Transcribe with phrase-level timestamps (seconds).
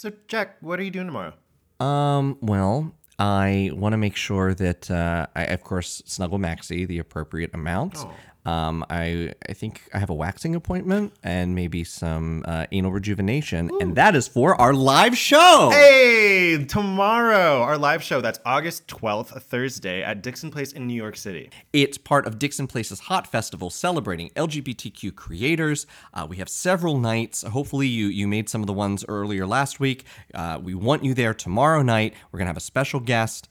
[0.00, 1.34] So, Jack, what are you doing tomorrow?
[1.78, 7.00] Um, well, I want to make sure that uh, I, of course, snuggle Maxie the
[7.00, 7.98] appropriate amount.
[8.46, 13.70] Um, I I think I have a waxing appointment and maybe some uh, anal rejuvenation,
[13.80, 15.70] and that is for our live show.
[15.72, 18.20] Hey, tomorrow, our live show.
[18.20, 21.50] That's August 12th, Thursday, at Dixon Place in New York City.
[21.72, 25.86] It's part of Dixon Place's Hot Festival celebrating LGBTQ creators.
[26.14, 27.42] Uh, we have several nights.
[27.42, 30.04] Hopefully, you you made some of the ones earlier last week.
[30.34, 32.14] Uh, we want you there tomorrow night.
[32.32, 33.48] We're gonna have a special guest.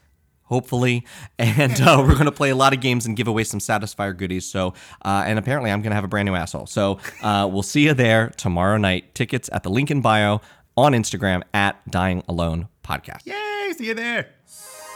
[0.50, 1.06] Hopefully,
[1.38, 4.44] and uh, we're gonna play a lot of games and give away some Satisfyer goodies.
[4.44, 6.66] So, uh, and apparently, I'm gonna have a brand new asshole.
[6.66, 9.14] So, uh, we'll see you there tomorrow night.
[9.14, 10.40] Tickets at the link in bio
[10.76, 13.24] on Instagram at Dying Alone Podcast.
[13.24, 14.28] Yay, see you there.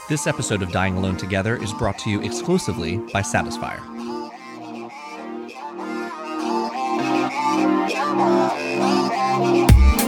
[0.07, 3.81] This episode of Dying Alone Together is brought to you exclusively by Satisfyer.
[9.35, 10.04] Have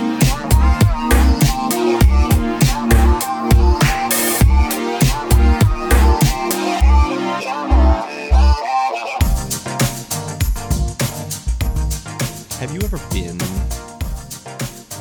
[12.93, 13.37] ever been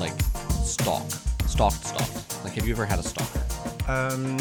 [0.00, 0.18] like
[0.64, 1.12] stalked,
[1.48, 2.44] stalked, stalked?
[2.44, 3.40] Like, have you ever had a stalker?
[3.86, 4.38] Um,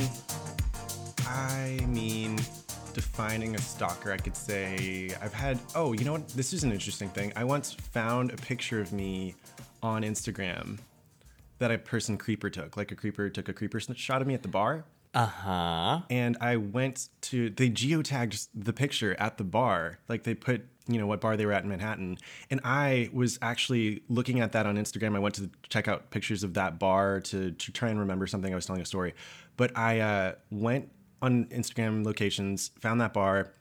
[1.28, 2.38] I mean,
[2.94, 5.60] defining a stalker, I could say I've had.
[5.76, 6.28] Oh, you know what?
[6.30, 7.34] This is an interesting thing.
[7.36, 9.36] I once found a picture of me
[9.84, 10.80] on Instagram
[11.60, 12.76] that a person creeper took.
[12.76, 14.86] Like a creeper took a creeper shot of me at the bar.
[15.14, 16.02] Uh huh.
[16.10, 20.00] and I went to they geotagged the picture at the bar.
[20.10, 22.18] Like they put, you know, what bar they were at in Manhattan.
[22.50, 25.16] And I was actually looking at that on Instagram.
[25.16, 28.52] I went to check out pictures of that bar to, to try and remember something.
[28.52, 29.14] I was telling a story.
[29.58, 30.92] But I uh, went
[31.22, 33.52] on Instagram locations, found that bar,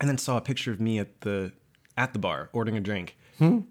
[0.00, 1.52] and then saw a picture of me at the
[1.96, 3.16] at the bar ordering a drink.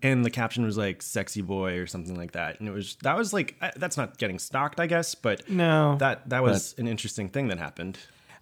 [0.01, 3.15] And the caption was like "sexy boy" or something like that, and it was that
[3.15, 7.29] was like that's not getting stalked, I guess, but No, that that was an interesting
[7.29, 7.97] thing that happened.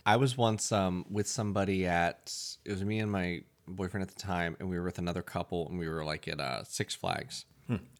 [0.05, 2.33] I was once um, with somebody at
[2.65, 3.41] it was me and my
[3.73, 6.39] boyfriend at the time, and we were with another couple, and we were like at
[6.39, 7.45] uh, Six Flags,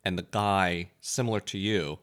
[0.04, 2.00] and the guy similar to you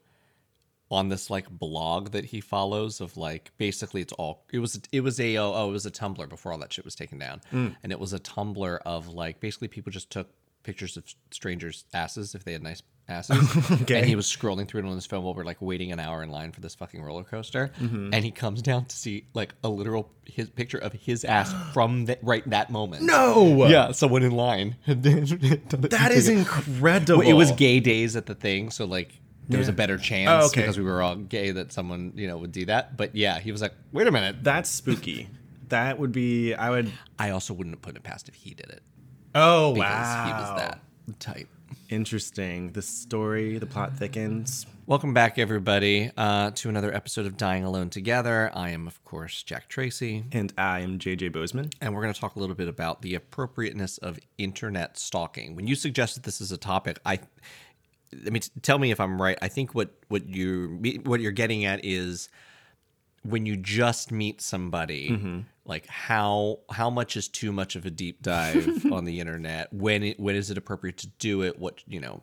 [0.91, 5.01] on this like blog that he follows of like basically it's all it was it
[5.01, 7.41] was a oh, oh it was a Tumblr before all that shit was taken down,
[7.83, 10.29] and it was a Tumblr of like basically people just took
[10.67, 13.37] pictures of strangers' asses if they had nice asses.
[13.83, 13.99] Okay.
[13.99, 16.25] And he was scrolling through it on his phone while we're like waiting an hour
[16.25, 17.71] in line for this fucking roller coaster.
[17.81, 18.13] Mm-hmm.
[18.13, 22.07] And he comes down to see like a literal his picture of his ass from
[22.07, 23.05] that right that moment.
[23.05, 23.67] No.
[23.69, 24.77] Yeah, someone in line.
[24.87, 27.23] that is incredible.
[27.23, 29.13] It was gay days at the thing, so like
[29.49, 30.63] there was a better oh, chance Oh, okay.
[30.63, 32.97] because we were all gay that someone you know would do that.
[32.97, 35.29] But yeah, he was like, "Wait a minute." That's spooky.
[35.69, 36.55] that would be.
[36.55, 36.91] I would.
[37.19, 38.83] I also wouldn't have put it past if he did it
[39.39, 40.25] Oh because wow.
[40.25, 40.81] he was that
[41.21, 41.49] type.
[41.91, 42.73] interesting.
[42.73, 44.65] The story, the plot thickens.
[44.87, 48.51] Welcome back, everybody, uh, to another episode of Dying Alone Together.
[48.55, 51.69] I am, of course, Jack Tracy, And I am JJ Bozeman.
[51.83, 55.55] and we're going to talk a little bit about the appropriateness of internet stalking.
[55.55, 57.19] When you suggested this as a topic, I,
[58.27, 59.37] I mean, tell me if I'm right.
[59.43, 62.31] I think what what you what you're getting at is
[63.29, 68.23] when you just meet somebody, like how how much is too much of a deep
[68.23, 69.73] dive on the internet?
[69.73, 71.59] When it, when is it appropriate to do it?
[71.59, 72.21] What you know?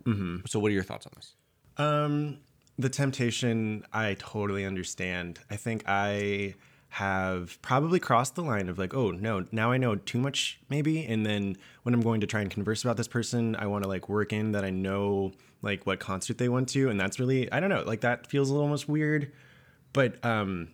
[0.48, 1.36] So, what are your thoughts on this?
[1.78, 2.38] Um,
[2.78, 5.40] the temptation, I totally understand.
[5.50, 6.56] I think I
[6.90, 11.04] have probably crossed the line of like, oh no, now I know too much, maybe.
[11.06, 13.90] And then when I'm going to try and converse about this person, I want to
[13.90, 15.32] like work in that I know
[15.64, 18.50] like what concert they went to, and that's really, I don't know, like that feels
[18.50, 19.32] a little almost weird.
[19.92, 20.68] But um,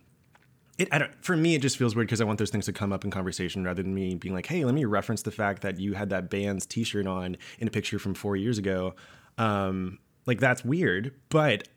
[0.80, 2.72] it I don't for me it just feels weird because I want those things to
[2.72, 5.62] come up in conversation rather than me being like, hey, let me reference the fact
[5.62, 8.94] that you had that band's T-shirt on in a picture from four years ago.
[9.38, 11.68] Um, like that's weird, but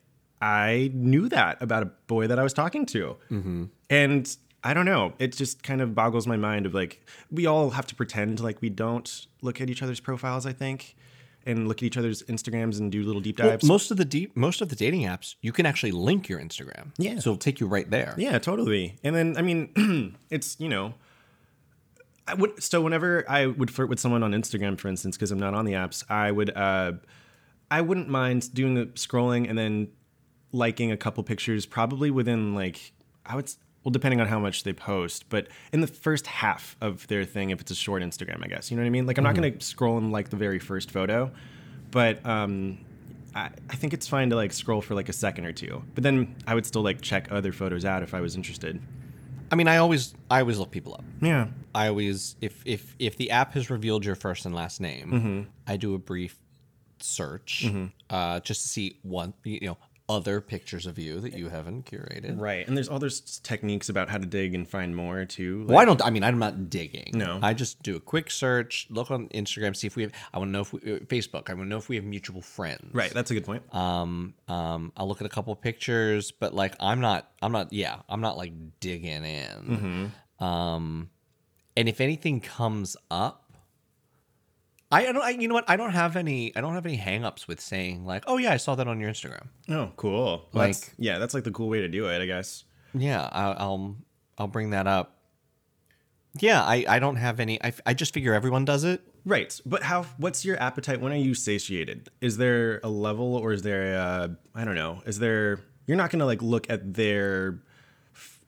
[0.42, 3.18] I knew that about a boy that I was talking to,
[3.90, 5.14] and I don't know.
[5.20, 8.62] It just kind of boggles my mind of like we all have to pretend like
[8.62, 10.46] we don't look at each other's profiles.
[10.46, 10.96] I think.
[11.46, 13.66] And look at each other's Instagrams and do little deep Well, dives.
[13.66, 16.92] most of the deep, most of the dating apps, you can actually link your Instagram.
[16.98, 17.16] Yeah.
[17.20, 18.16] so it'll take you right there.
[18.18, 18.96] Yeah, totally.
[19.04, 20.94] And then I mean, it's you know,
[22.28, 25.40] I would so whenever I would flirt with someone on Instagram, for instance, because I'm
[25.40, 26.94] not on the apps, I would uh,
[27.70, 29.90] I wouldn't mind doing the scrolling and then
[30.54, 32.94] liking a couple pictures, probably within like
[33.26, 33.52] I would
[33.84, 37.50] well, depending on how much they post, but in the first half of their thing,
[37.50, 39.06] if it's a short Instagram, I guess you know what I mean.
[39.06, 41.32] Like I'm not gonna scroll and like the very first photo,
[41.92, 42.78] but um,
[43.36, 45.84] I, I think it's fine to like scroll for like a second or two.
[45.96, 48.80] But then I would still like check other photos out if I was interested.
[49.52, 51.04] I mean, I always, I always look people up.
[51.22, 51.48] Yeah.
[51.76, 55.42] I always, if if if the app has revealed your first and last name, Mm-hmm.
[55.68, 56.40] I do a brief
[57.00, 57.70] search
[58.10, 59.78] uh, just to see one, you know,
[60.10, 62.40] other pictures of you that you haven't curated.
[62.40, 62.68] Right.
[62.68, 65.62] And there's all those techniques about how to dig and find more too.
[65.62, 66.06] Like, Well, I don't.
[66.06, 67.12] I mean, I'm not digging.
[67.14, 67.40] No.
[67.42, 70.12] I just do a quick search, look on Instagram, see if we have.
[70.34, 71.50] I want to know if we, uh, Facebook.
[71.50, 72.94] I want to know if we have mutual friends.
[72.94, 73.14] Right.
[73.14, 73.64] That's a good point.
[73.74, 74.34] Um.
[74.48, 74.92] Um.
[74.98, 77.32] I'll look at a couple pictures, but like, I'm not.
[77.42, 77.72] I'm not.
[77.72, 77.98] Yeah.
[78.10, 80.12] I'm not like digging in.
[80.40, 81.10] Um.
[81.76, 83.43] And if anything comes up.
[84.94, 85.24] I I don't.
[85.24, 85.70] I, you know what?
[85.70, 86.56] I don't have any.
[86.56, 89.10] I don't have any hangups with saying like, "Oh yeah, I saw that on your
[89.10, 90.48] Instagram." oh, cool.
[90.54, 92.64] Well, that's- Like- yeah, that's like the cool way to do it, I guess.
[92.94, 93.98] Yeah, I, I'll
[94.38, 95.18] I'll bring that up.
[96.40, 97.62] Yeah, I I don't have any.
[97.64, 99.02] I, I just figure everyone does it.
[99.26, 99.60] Right.
[99.66, 101.00] But how what's your appetite?
[101.00, 102.10] When are you satiated?
[102.22, 105.02] Is there a level or is there a I don't know.
[105.06, 107.60] Is there you're not going to like look at their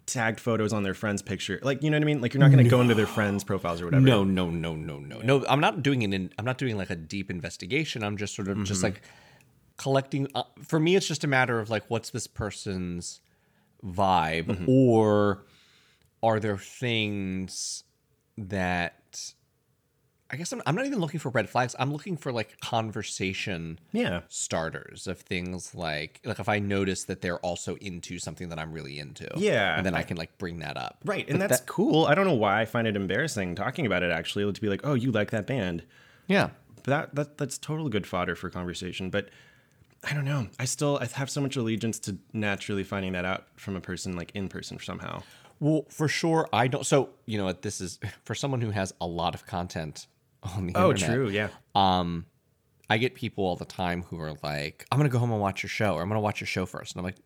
[0.06, 1.60] tagged photos on their friends picture.
[1.63, 2.22] Like, you know what I mean?
[2.22, 4.06] Like you're not going to go into their friends profiles or whatever.
[4.06, 5.46] No, no, no, no, no, no.
[5.48, 6.13] I'm not doing an.
[6.13, 8.04] In, I'm not doing like a deep investigation.
[8.04, 9.02] I'm just sort of just like
[9.78, 10.28] collecting.
[10.36, 13.22] Uh, for me, it's just a matter of like, what's this person's
[13.84, 15.46] vibe, or
[16.24, 17.84] are there things
[18.38, 19.00] that
[20.35, 21.77] I guess I'm, I'm not even looking for red flags.
[21.79, 24.21] I'm looking for like conversation Yeah.
[24.27, 28.73] starters of things like like if I notice that they're also into something that I'm
[28.73, 29.29] really into.
[29.37, 29.77] Yeah.
[29.77, 30.97] And then I can like bring that up.
[31.05, 31.25] Right.
[31.29, 32.05] And that's cool.
[32.05, 34.81] I don't know why I find it embarrassing talking about it actually to be like,
[34.83, 35.83] "Oh, you like that band."
[36.27, 36.49] Yeah.
[36.75, 39.09] But that, that that's total good fodder for conversation.
[39.09, 39.29] But
[40.03, 40.47] I don't know.
[40.59, 44.17] I still I have so much allegiance to naturally finding that out from a person
[44.17, 45.23] like in person somehow.
[45.61, 46.85] Well, for sure, I don't.
[46.85, 47.61] So you know what?
[47.61, 50.07] This is for someone who has a lot of content
[50.56, 51.15] on the Oh, internet.
[51.15, 51.30] true.
[51.30, 51.50] Yeah.
[51.74, 52.25] Um,
[52.89, 55.63] I get people all the time who are like, "I'm gonna go home and watch
[55.63, 56.94] your show," or "I'm gonna watch your show first.
[56.95, 57.18] and I'm like,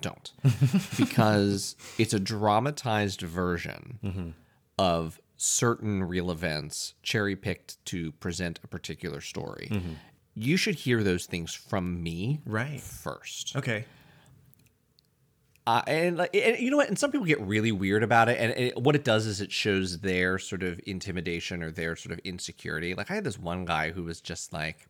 [0.00, 0.32] "Don't,"
[0.96, 4.34] because it's a dramatized version
[4.78, 9.70] of certain real events, cherry picked to present a particular story.
[10.34, 12.80] You should hear those things from me Right.
[12.80, 13.54] first.
[13.54, 13.84] Okay.
[15.66, 16.88] Uh, and, like, and you know what?
[16.88, 18.38] And some people get really weird about it.
[18.38, 22.12] And it, what it does is it shows their sort of intimidation or their sort
[22.12, 22.94] of insecurity.
[22.94, 24.86] Like I had this one guy who was just like,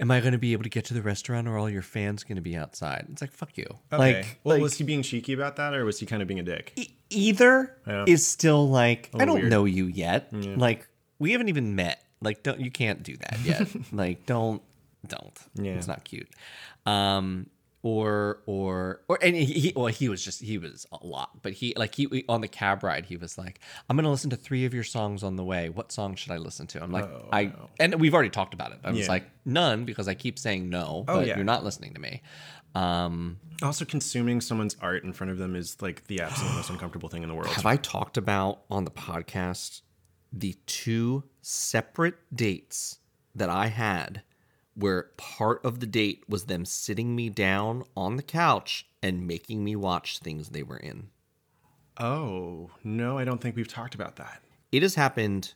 [0.00, 1.82] "Am I going to be able to get to the restaurant, or are all your
[1.82, 3.98] fans going to be outside?" It's like, "Fuck you." Okay.
[4.22, 6.40] Like, well, like was he being cheeky about that, or was he kind of being
[6.40, 6.72] a dick?
[6.76, 8.04] e- either Yeah.
[8.08, 9.50] is still like, I don't weird.
[9.50, 10.32] know you yet.
[10.32, 12.02] Like we haven't even met.
[12.22, 13.68] Like don't you can't do that yet.
[13.92, 14.62] like don't
[15.06, 15.38] don't.
[15.56, 15.72] Yeah.
[15.72, 16.30] It's not cute.
[16.86, 17.48] Um
[17.86, 21.72] or or or and he, well he was just he was a lot but he
[21.76, 24.74] like he on the cab ride he was like i'm gonna listen to three of
[24.74, 27.94] your songs on the way what song should i listen to i'm like i and
[28.00, 29.08] we've already talked about it i was Oh, Yeah.
[29.08, 31.36] like none because i keep saying no Oh, yeah.
[31.36, 32.22] you're not listening to me
[32.74, 37.08] um Also, consuming someone's art in front of them is like the absolute most uncomfortable
[37.08, 37.48] thing in the world.
[37.54, 39.80] Have I talked about on the podcast
[40.32, 42.98] the two separate dates
[43.34, 44.22] that I had
[44.76, 49.64] where part of the date was them sitting me down on the couch and making
[49.64, 51.08] me watch things they were in?
[51.98, 54.42] Oh no, I don't think we've talked about that.
[54.70, 55.54] It has happened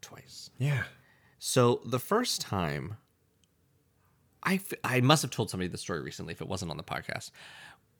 [0.00, 0.50] twice.
[0.58, 0.84] Yeah.
[1.38, 2.96] So the first time,
[4.42, 6.82] I, f- I must have told somebody the story recently if it wasn't on the
[6.82, 7.30] podcast.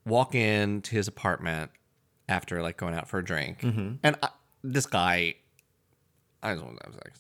[0.05, 1.71] Walk into his apartment
[2.29, 3.95] after like going out for a drink, mm-hmm.
[4.03, 4.29] and I,
[4.63, 5.35] this guy,
[6.43, 7.13] I was, I was like,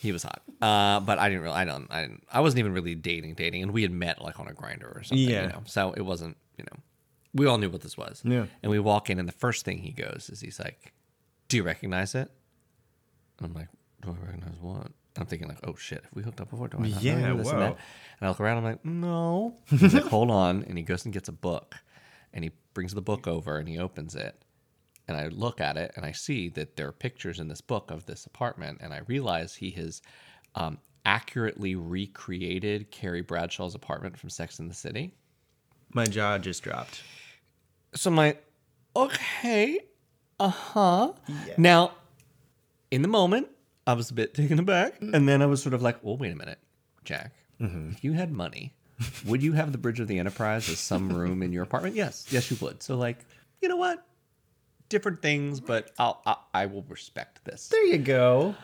[0.00, 2.72] he was hot, uh, but I didn't really, I don't, I didn't, I wasn't even
[2.72, 5.42] really dating, dating, and we had met like on a Grindr or something, Yeah.
[5.42, 5.62] you know.
[5.66, 6.78] So it wasn't, you know,
[7.34, 8.22] we all knew what this was.
[8.24, 8.46] Yeah.
[8.62, 10.92] And we walk in, and the first thing he goes is he's like,
[11.48, 12.30] "Do you recognize it?"
[13.38, 13.68] And I'm like,
[14.02, 14.88] do I recognize what?
[15.18, 17.36] I'm thinking like, oh shit, have we hooked up before, do I not Yeah, you?
[17.38, 17.76] This and, that.
[18.20, 19.54] and I look around, I'm like, no.
[19.66, 21.74] He's like, hold on, and he goes and gets a book,
[22.34, 24.42] and he brings the book over and he opens it,
[25.08, 27.90] and I look at it and I see that there are pictures in this book
[27.90, 30.02] of this apartment, and I realize he has
[30.54, 35.14] um, accurately recreated Carrie Bradshaw's apartment from Sex in the City.
[35.92, 37.02] My jaw just dropped.
[37.94, 38.44] So I'm like,
[38.94, 39.78] okay,
[40.40, 41.12] uh huh.
[41.56, 41.92] Now,
[42.90, 43.48] in the moment,
[43.86, 46.32] I was a bit taken aback, and then I was sort of like, well, wait
[46.32, 46.58] a minute,
[47.04, 47.32] Jack.
[47.58, 48.74] If you had money,
[49.24, 51.94] would you have the Bridge of the Enterprise as some room in your apartment?
[51.94, 52.82] Yes, yes, you would.
[52.82, 53.18] So, like,
[53.62, 54.04] you know what?
[54.88, 57.68] Different things, but I'll, I, I will respect this.
[57.68, 58.54] There you go.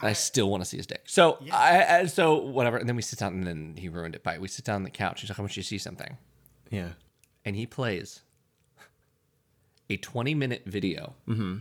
[0.00, 1.02] I still want to see his dick.
[1.06, 2.78] So, I, I, so whatever.
[2.78, 4.82] And then we sit down, and then he ruined it by we sit down on
[4.84, 5.20] the couch.
[5.20, 6.16] He's like, "How much you see something?"
[6.70, 6.90] Yeah.
[7.44, 8.20] and he plays
[9.90, 11.58] a 20 minute video mm-hmm.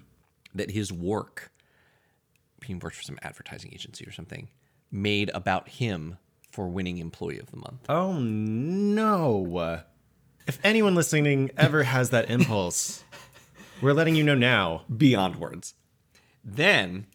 [0.54, 1.52] that his work,
[2.64, 4.48] he works for some advertising agency or something,
[4.92, 6.18] made about him
[6.52, 7.90] for winning Employee of the Month.
[7.90, 9.82] Oh no.
[10.48, 13.04] If anyone listening ever has that impulse,
[13.82, 14.84] we're letting you know now.
[14.96, 15.74] Beyond words.
[16.44, 17.08] Then,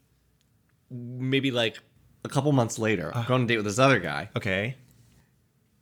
[0.90, 1.78] maybe like
[2.24, 4.76] a couple months later, I go on a date with this other guy, Okay.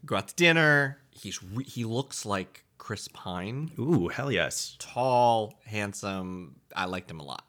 [0.06, 0.98] go out to dinner.
[1.10, 4.76] he's re- he looks like Chris Pine, Ooh, hell yes.
[4.78, 6.56] tall, handsome.
[6.74, 7.44] I liked him a lot.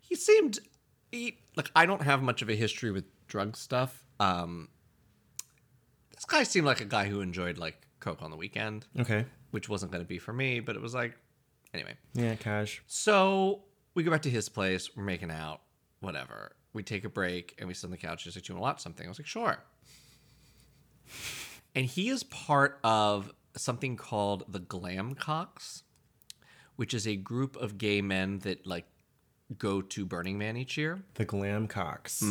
[0.00, 0.58] He seemed
[1.10, 4.04] he like I don't have much of a history with drug stuff.
[4.20, 4.68] Um,
[6.14, 9.24] this guy seemed like a guy who enjoyed like coke on the weekend, Okay.
[9.50, 11.16] which wasn't going to be for me, but it was like
[11.74, 11.96] anyway.
[12.14, 12.82] Yeah, cash.
[12.86, 13.62] So
[13.94, 14.96] we go back to his place.
[14.96, 15.60] We're making out,
[16.00, 16.52] whatever.
[16.72, 18.24] We take a break and we sit on the couch.
[18.24, 19.62] He's like, "Do you want to watch something?" I was like, "Sure."
[21.74, 25.82] And he is part of something called the Glam Cocks,
[26.76, 28.86] which is a group of gay men that like
[29.56, 31.02] go to Burning Man each year.
[31.14, 32.22] The glam cocks.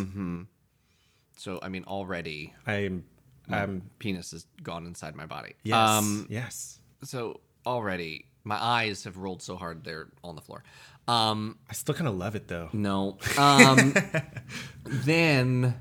[1.38, 3.03] So I mean, already I'm.
[3.50, 3.89] I'm.
[4.00, 5.53] penis is gone inside my body.
[5.63, 5.77] Yes.
[5.77, 6.79] Um, yes.
[7.03, 10.63] so already my eyes have rolled so hard they're on the floor.
[11.08, 12.70] Um, I still kind of love it though.
[12.74, 13.18] No.
[13.38, 13.94] Um,
[14.84, 15.80] then,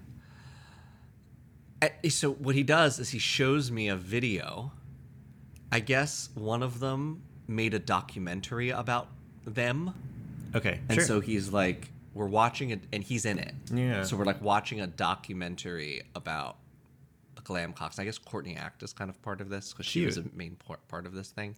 [1.81, 4.73] eh, so what he does is he shows me a video.
[5.71, 9.09] I guess one of them made a documentary about
[9.45, 9.95] them,
[10.55, 10.81] Okay.
[10.89, 11.05] and sure.
[11.05, 13.55] so he's like, we're watching it, and he's in it.
[13.73, 14.03] Yeah.
[14.05, 16.57] So we're like watching a documentary about
[17.35, 17.99] the glam cocks.
[17.99, 20.57] I guess Courtney Act is kind of part of this because she was a main
[20.89, 21.57] part of this thing.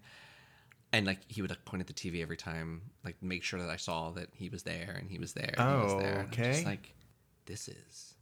[0.92, 3.68] And like he would like point at the TV every time, like make sure that
[3.68, 5.54] I saw that he was there and he was there.
[5.59, 6.11] And he was Oh, there.
[6.11, 6.64] And I'm just oh, okay.
[6.64, 6.95] like,
[7.47, 8.14] this is,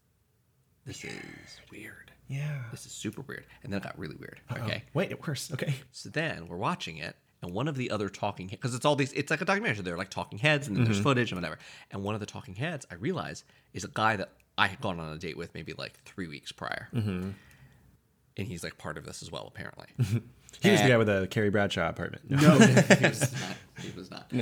[0.84, 2.10] this is weird.
[2.28, 2.62] yeah.
[2.70, 3.44] This is super weird.
[3.62, 4.40] And then it got really weird.
[4.50, 4.64] Uh-oh.
[4.64, 4.82] Okay.
[4.94, 5.52] Wait, it worse.
[5.52, 5.74] Okay.
[5.92, 9.12] So then we're watching it, and one of the other talking because it's all these,
[9.12, 9.82] it's like a documentary.
[9.82, 11.04] They're like talking heads, and then there's mm-hmm.
[11.04, 11.58] footage and whatever.
[11.90, 13.44] And one of the talking heads, I realize,
[13.74, 16.50] is a guy that I had gone on a date with maybe like three weeks
[16.50, 17.30] prior, mm-hmm.
[18.36, 19.86] and he's like part of this as well, apparently.
[20.00, 20.18] Mm-hmm.
[20.62, 22.30] He was the guy with the Carrie Bradshaw apartment.
[22.30, 22.36] No.
[22.58, 23.56] No, he was not.
[23.82, 24.32] He was not.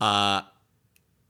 [0.00, 0.42] Uh,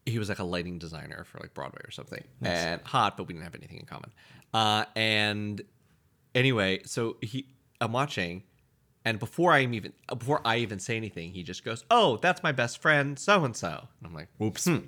[0.07, 3.35] he was like a lighting designer for like Broadway or something, and hot, but we
[3.35, 4.11] didn't have anything in common.
[4.53, 5.61] Uh, and
[6.35, 7.47] anyway, so he,
[7.81, 8.43] I'm watching,
[9.05, 12.53] and before I even before I even say anything, he just goes, "Oh, that's my
[12.53, 14.65] best friend, so and so." And I'm like, Whoops.
[14.65, 14.79] Hmm.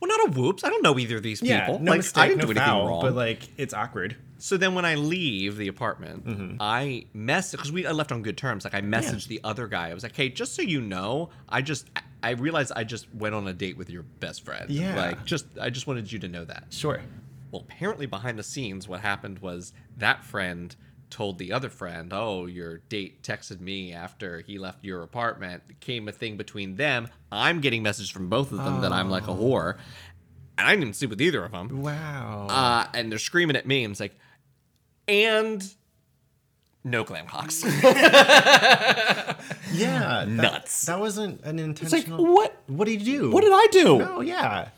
[0.00, 0.62] "Well, not a whoops.
[0.64, 1.60] I don't know either of these Yeah.
[1.66, 1.80] people.
[1.80, 2.22] No like, mistake.
[2.24, 2.86] I didn't no do anything foul.
[2.88, 4.16] wrong." But like, it's awkward.
[4.38, 6.56] So then when I leave the apartment, mm-hmm.
[6.60, 8.64] I message because we I left on good terms.
[8.64, 9.90] Like I messaged the other guy.
[9.90, 11.88] I was like, "Hey, just so you know, I just
[12.22, 14.70] I realized I just went on a date with your best friend.
[14.70, 14.94] Yeah.
[14.94, 17.00] Like just I just wanted you to know that." Sure.
[17.50, 20.74] Well, apparently behind the scenes, what happened was that friend
[21.14, 26.08] told the other friend, "Oh, your date texted me after he left your apartment." Came
[26.08, 27.08] a thing between them.
[27.30, 29.76] I'm getting messages from both of them that I'm like a whore,
[30.58, 32.46] and I didn't even sleep with either of them Wow.
[32.50, 33.84] uh, and they're screaming at me.
[33.84, 34.16] And it's like,
[35.08, 35.64] and
[36.82, 37.62] no glam cocks.
[39.72, 40.24] yeah.
[40.28, 40.86] nuts.
[40.86, 42.34] That, wasn't an it's like, intentional.
[42.34, 42.56] what?
[42.66, 43.30] What did you do?
[43.30, 44.02] What did I do?
[44.02, 44.68] Oh yeah.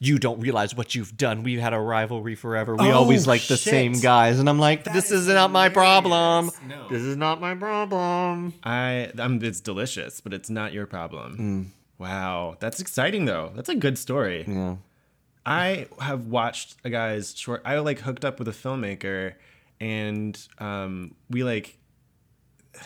[0.00, 1.42] You don't realize what you've done.
[1.42, 2.76] We've had a rivalry forever.
[2.76, 5.68] We Oh, always like the same guys, and I'm like, this is is not my
[5.68, 6.50] problem.
[6.68, 6.88] No.
[6.88, 8.54] This is not my problem.
[8.64, 9.10] I.
[9.18, 9.42] I'm.
[9.42, 11.36] It's delicious, but it's not your problem.
[11.38, 11.66] Mm.
[11.98, 12.56] Wow.
[12.60, 13.52] That's exciting though.
[13.54, 14.44] That's a good story.
[14.46, 14.76] Yeah.
[15.46, 17.62] I have watched a guy's short.
[17.64, 19.34] I like hooked up with a filmmaker,
[19.80, 21.76] and um, we like.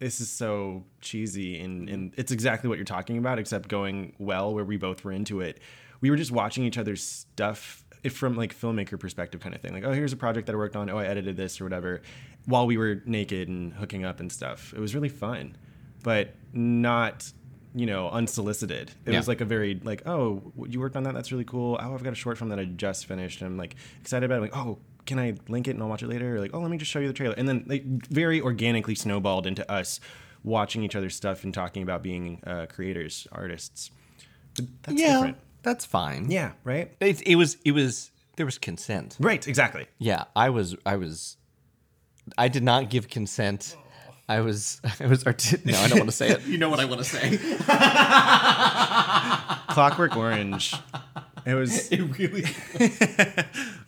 [0.00, 4.54] This is so cheesy, and and it's exactly what you're talking about, except going well,
[4.54, 5.58] where we both were into it.
[6.00, 9.72] We were just watching each other's stuff from like filmmaker perspective, kind of thing.
[9.72, 10.88] Like, oh, here's a project that I worked on.
[10.90, 12.00] Oh, I edited this or whatever,
[12.46, 14.72] while we were naked and hooking up and stuff.
[14.74, 15.56] It was really fun,
[16.02, 17.30] but not
[17.74, 18.90] you know unsolicited.
[19.04, 19.18] It Yeah.
[19.18, 21.14] was like a very like oh you worked on that?
[21.14, 21.78] That's really cool.
[21.80, 24.38] Oh i've got a short film that i just finished and i'm like excited about
[24.38, 24.40] it.
[24.40, 26.36] Like oh can i link it and i'll watch it later?
[26.36, 27.34] Or like oh let me just show you the trailer.
[27.36, 30.00] And then like very organically snowballed into us
[30.42, 33.90] watching each other's stuff and talking about being uh, creators artists.
[34.56, 36.30] But that's yeah, different that's fine.
[36.30, 37.56] yeah right It, it was.
[37.64, 38.10] It was.
[38.36, 39.16] There was consent.
[39.18, 40.76] right exactly Yeah, I was.
[40.86, 41.36] I was.
[42.36, 43.76] I did not give consent.
[44.28, 44.80] I was.
[45.00, 45.24] I was.
[45.24, 46.42] Arti- no, I don't want to say it.
[46.46, 47.38] You know what I want to say.
[49.70, 50.74] clockwork orange
[51.46, 52.44] it was It really.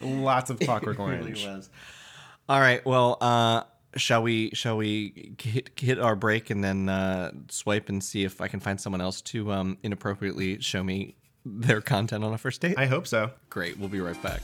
[0.00, 1.70] lots of clockwork really orange was.
[2.48, 2.84] All right.
[2.86, 3.62] Well, uh,
[3.96, 4.50] shall we?
[4.54, 8.60] Shall we hit hit our break and then uh, swipe and see if I can
[8.60, 12.74] find someone else to um, inappropriately show me their content on a first date?
[12.78, 13.78] i hope so Great.
[13.78, 14.42] We'll be right back.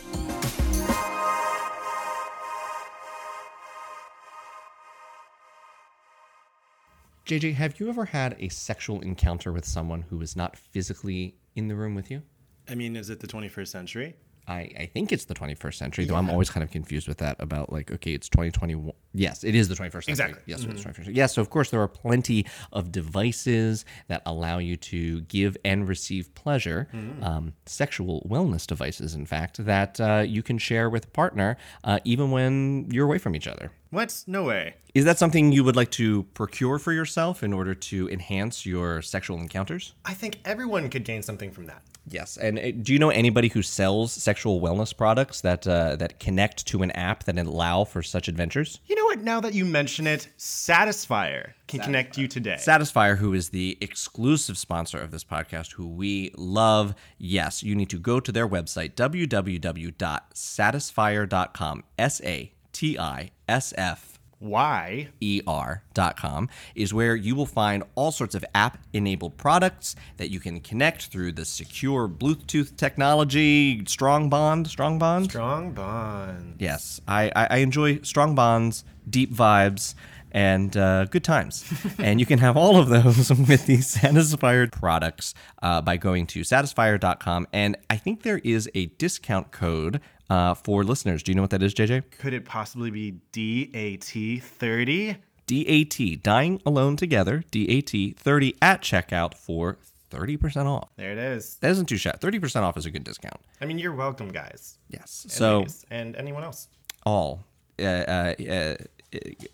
[7.26, 11.68] JJ, have you ever had a sexual encounter with someone who was not physically in
[11.68, 12.22] the room with you?
[12.68, 14.16] i mean is it the 21st century
[14.48, 17.36] I, I think it's the 21st century, though I'm always kind of confused with that
[17.40, 18.92] about like, okay, it's 2021.
[19.12, 20.12] Yes, it is the 21st century.
[20.12, 20.40] Exactly.
[20.46, 21.14] Yes, it's 21st century.
[21.14, 25.88] Yes, so of course there are plenty of devices that allow you to give and
[25.88, 26.88] receive pleasure,
[27.22, 31.98] um, sexual wellness devices, in fact, that uh, you can share with a partner uh,
[32.04, 33.70] even when you're away from each other.
[33.90, 34.24] What?
[34.26, 34.74] No way.
[34.94, 39.02] Is that something you would like to procure for yourself in order to enhance your
[39.02, 39.94] sexual encounters?
[40.04, 41.82] I think everyone could gain something from that.
[42.08, 42.36] Yes.
[42.36, 46.64] And uh, do you know anybody who sells sexual wellness products that uh, that connect
[46.68, 48.78] to an app that allow for such adventures?
[48.86, 49.22] You know what?
[49.22, 52.56] Now that you mention it, Satisfyer can connect you today.
[52.58, 56.94] Satisfyer, who is the exclusive sponsor of this podcast, who we love.
[57.18, 61.84] Yes, you need to go to their website, www.satisfyer.com.
[61.98, 65.08] S A T I S F Why?
[65.24, 70.60] er.com is where you will find all sorts of app enabled products that you can
[70.60, 75.30] connect through the secure Bluetooth technology, Strong Bond, Strong Bond.
[75.30, 76.56] Strong bond.
[76.58, 79.94] Yes, I, I, I enjoy strong bonds, deep vibes,
[80.30, 81.64] and uh, good times.
[81.98, 86.40] and you can have all of those with these Satisfyer products uh, by going to
[86.40, 87.48] satisfyer.com.
[87.54, 91.22] And I think there is a discount code uh, for listeners.
[91.22, 92.10] Do you know what that is, JJ?
[92.18, 95.16] Could it possibly be DAT 30?
[95.46, 99.78] DAT, Dying Alone Together, DAT 30 at checkout for
[100.10, 100.88] 30% off.
[100.96, 101.56] There it is.
[101.56, 102.18] That isn't too shabby.
[102.18, 103.40] 30% off is a good discount.
[103.60, 104.78] I mean, you're welcome, guys.
[104.88, 105.22] Yes.
[105.24, 106.68] And So, ladies, and anyone else.
[107.04, 107.44] all
[107.78, 108.74] uh, uh, uh,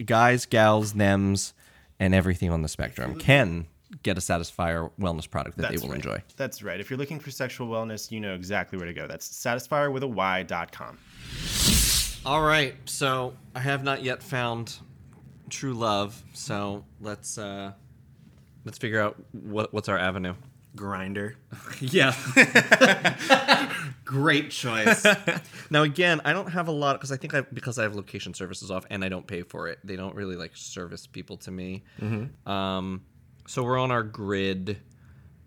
[0.07, 1.53] guys, gals, thems,
[2.01, 3.67] and everything on the spectrum can
[4.03, 5.97] get a Satisfyer wellness product that they will right.
[5.97, 6.23] enjoy.
[6.37, 6.81] That's right.
[6.81, 9.07] If you're looking for sexual wellness, you know exactly where to go.
[9.07, 10.99] That's satisfyer with a Y.com.
[12.25, 12.75] All right.
[12.85, 14.79] So, I have not yet found
[15.51, 16.23] true love.
[16.33, 17.73] So, let's uh,
[18.65, 20.35] let's figure out what what's our avenue.
[20.77, 21.35] Grindr.
[21.81, 22.15] Yeah.
[24.05, 25.05] Great choice.
[25.71, 28.35] now again, I don't have a lot because I think I because I have location
[28.35, 29.79] services off and I don't pay for it.
[29.83, 31.83] They don't really like service people to me.
[32.47, 33.03] Um,
[33.53, 34.79] so we're on our grid.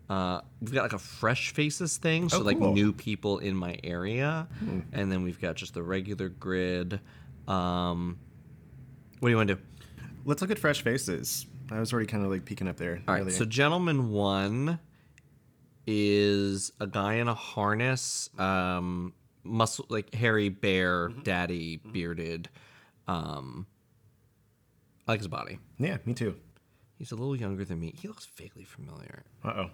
[0.07, 2.71] Uh, we've got like a fresh faces thing, so Oh, like cool.
[2.71, 4.47] new people in my area,
[4.93, 6.99] and then we've got just the regular grid.
[7.47, 8.19] Um,
[9.19, 9.61] what do you want to do?
[10.23, 11.47] Let's look at fresh faces.
[11.71, 13.01] I was already kind of like peeking up there.
[13.07, 13.33] All right, earlier.
[13.35, 14.79] so gentleman one
[15.87, 19.13] is a guy in a harness, um,
[19.43, 22.49] muscle like hairy bear, daddy, bearded.
[23.07, 23.65] Um,
[25.07, 25.57] I like his body.
[25.79, 26.35] yeah, me too.
[26.97, 27.93] He's a little younger than me.
[27.99, 29.23] He looks vaguely familiar.
[29.43, 29.69] Uh oh.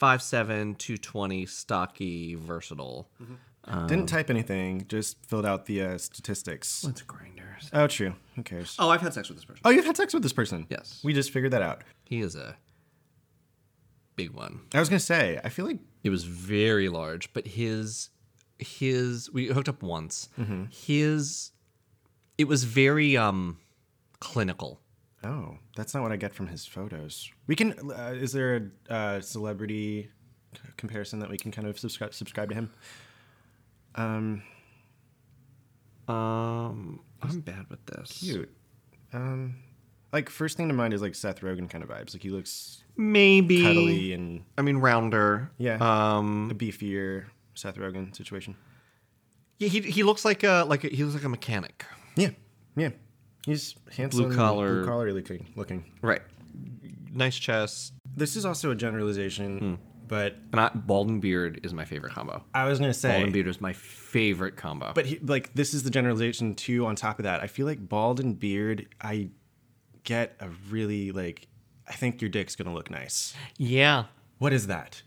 [0.00, 3.10] 5'7", 220, stocky, versatile.
[3.86, 4.86] Didn't type anything.
[4.88, 6.82] Just filled out the uh, statistics.
[6.84, 7.68] What's grinders?
[7.74, 8.14] Oh, true.
[8.34, 8.74] Who cares?
[8.78, 9.60] Oh, I've had sex with this person.
[9.64, 10.66] Oh, you've had sex with this person.
[10.70, 11.00] Yes.
[11.04, 11.84] We just figured that out.
[12.04, 12.56] He is a
[14.16, 14.60] big one.
[14.74, 15.38] I was gonna say.
[15.44, 18.08] I feel like It was very large, but his
[18.58, 20.30] his we hooked up once.
[20.70, 21.52] His
[22.38, 23.58] it was very um
[24.20, 24.80] clinical.
[25.22, 27.30] Oh, that's not what I get from his photos.
[27.46, 27.74] We can.
[27.90, 30.08] Uh, is there a uh, celebrity
[30.54, 32.70] c- comparison that we can kind of subscribe subscribe to him?
[33.96, 34.42] Um,
[36.08, 38.20] Um I'm bad with this.
[38.20, 38.50] cute.
[39.12, 39.56] Um,
[40.12, 42.14] like first thing to mind is like Seth Rogen kind of vibes.
[42.14, 45.50] Like he looks Maybe cuddly and I mean rounder.
[45.58, 48.56] yeah, Um a beefier Seth Rogen situation.
[49.58, 51.84] yeah, he he looks like a like a, he looks like a mechanic.
[52.16, 52.30] Yeah,
[52.76, 52.90] yeah.
[53.46, 54.82] He's handsome, blue collar.
[54.82, 55.46] blue collar looking.
[55.56, 55.84] Looking.
[56.02, 56.22] Right.
[57.12, 57.94] Nice chest.
[58.16, 59.74] This is also a generalization, hmm.
[60.06, 62.44] but And I, bald and beard is my favorite combo.
[62.54, 64.92] I was gonna say Bald and beard is my favorite combo.
[64.94, 66.86] But he, like this is the generalization too.
[66.86, 68.86] On top of that, I feel like bald and beard.
[69.00, 69.30] I
[70.04, 71.48] get a really like.
[71.88, 73.34] I think your dick's gonna look nice.
[73.58, 74.04] yeah.
[74.38, 75.02] What is that?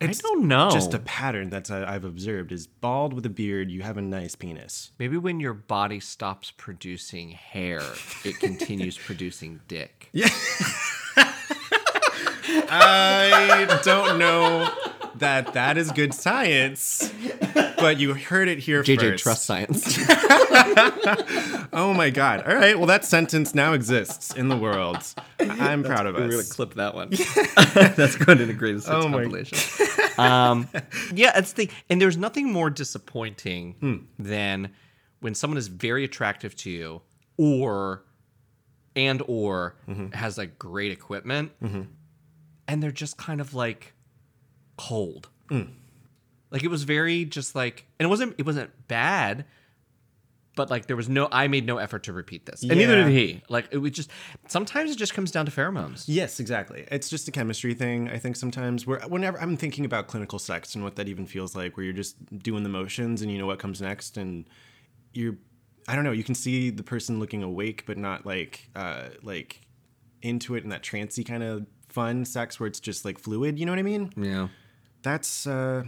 [0.00, 0.70] I don't know.
[0.70, 3.70] Just a pattern that I- uh, I've observed is bald with a beard.
[3.70, 4.92] You have a nice penis.
[4.98, 7.82] Maybe when your body stops producing hair,
[8.24, 10.10] it continues producing dick.
[10.16, 10.28] Yeah.
[12.68, 14.70] I don't know
[15.16, 17.12] that that is good science,
[17.78, 19.22] but you heard it here JJ first.
[19.22, 19.98] trust science.
[21.72, 22.44] Oh my god!
[22.46, 24.96] All right, well that sentence now exists in the world.
[25.38, 26.20] I- I'm proud of us.
[26.22, 27.10] We're gonna clip that one.
[27.96, 29.58] That's going to the greatest hits Oh my- compilation.
[30.18, 30.68] Um,
[31.14, 33.96] yeah, it's the and there's nothing more disappointing hmm.
[34.18, 34.70] than
[35.20, 37.02] when someone is very attractive to you,
[37.36, 38.04] or
[38.94, 40.08] and or mm-hmm.
[40.12, 41.82] has like great equipment, mm-hmm.
[42.66, 43.94] and they're just kind of like
[44.76, 45.28] cold.
[45.48, 45.62] Hmm.
[46.50, 49.44] Like it was very just like, and it wasn't it wasn't bad.
[50.56, 53.12] But like there was no, I made no effort to repeat this, and neither did
[53.12, 53.42] he.
[53.48, 54.10] Like it was just
[54.48, 56.04] sometimes it just comes down to pheromones.
[56.08, 56.86] Yes, exactly.
[56.90, 58.08] It's just a chemistry thing.
[58.08, 61.54] I think sometimes where whenever I'm thinking about clinical sex and what that even feels
[61.54, 64.48] like, where you're just doing the motions and you know what comes next, and
[65.12, 65.36] you're,
[65.86, 69.60] I don't know, you can see the person looking awake but not like, uh, like
[70.22, 73.58] into it in that trancey kind of fun sex where it's just like fluid.
[73.58, 74.12] You know what I mean?
[74.16, 74.48] Yeah.
[75.02, 75.84] That's uh,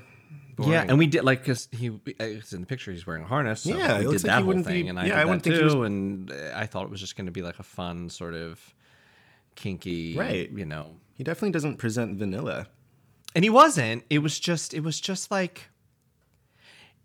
[0.61, 3.63] Yeah, and we did like because he it's in the picture he's wearing a harness.
[3.63, 5.27] So Yeah, we did like that whole thing, be- and I yeah, did I that
[5.27, 5.65] wouldn't think too.
[5.65, 8.61] was- And I thought it was just going to be like a fun sort of
[9.55, 10.51] kinky, Right.
[10.51, 12.67] You know, he definitely doesn't present vanilla.
[13.37, 14.05] and he wasn't.
[14.11, 15.69] It was just it was just like.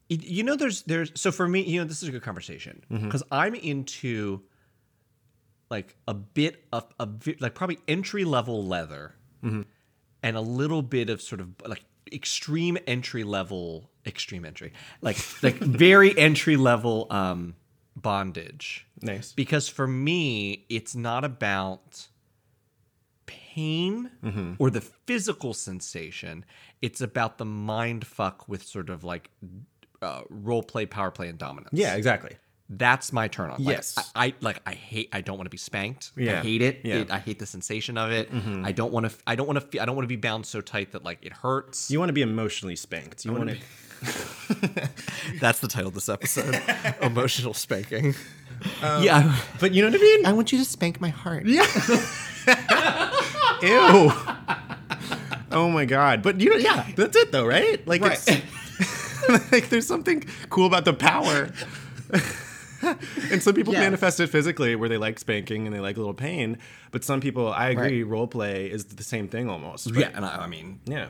[0.10, 3.06] You know, there's there's so for me, you know, this is a good conversation Mm-hmm.
[3.06, 4.42] because I'm into
[5.72, 7.08] like a bit of a
[7.40, 9.62] like probably entry level leather Mm-hmm.
[10.22, 15.56] and a little bit of sort of like extreme entry level extreme entry like like
[15.60, 17.56] very entry level um
[17.96, 19.32] bondage Nice.
[19.34, 22.08] because for me it's not about
[23.26, 24.54] pain Mm-hmm.
[24.58, 26.44] or the physical sensation
[26.82, 29.30] it's about the mind fuck with sort of like
[30.02, 32.36] uh, role play power play and dominance Yeah, exactly.
[32.78, 33.64] That's my turn on.
[33.64, 33.96] Like, Yes.
[34.16, 34.62] I, I like.
[34.66, 35.10] I hate.
[35.14, 36.12] I don't want to be spanked.
[36.16, 36.40] Yeah.
[36.40, 36.82] I hate it.
[36.84, 36.96] Yeah.
[36.96, 38.32] It- I hate the sensation of it.
[38.32, 38.66] Mm-hmm.
[38.66, 39.16] I don't want to.
[39.28, 39.82] I don't want to.
[39.82, 41.90] I don't want to be bound so tight that like it hurts.
[41.92, 43.26] You want to be emotionally spanked.
[43.26, 43.58] You want to.
[45.40, 46.62] That's the title of this episode.
[47.02, 48.16] Emotional spanking.
[48.82, 49.38] Um, yeah.
[49.60, 50.26] But you know what I mean?
[50.26, 51.46] I want you to spank my heart.
[51.46, 51.66] Yeah.
[53.62, 54.12] Ew.
[55.52, 56.22] oh my god.
[56.22, 57.86] But you know, yeah, that's it though, right?
[57.88, 58.20] Like Right.
[58.28, 61.50] it's like there's something cool about the power.
[63.32, 63.82] and some people Yeah.
[63.82, 66.58] manifest it physically where they like spanking and they like a little pain.
[66.92, 68.12] But some people, I agree, Right.
[68.12, 69.94] role play is the same thing almost.
[69.96, 71.08] Yeah, and I, I mean, Yeah.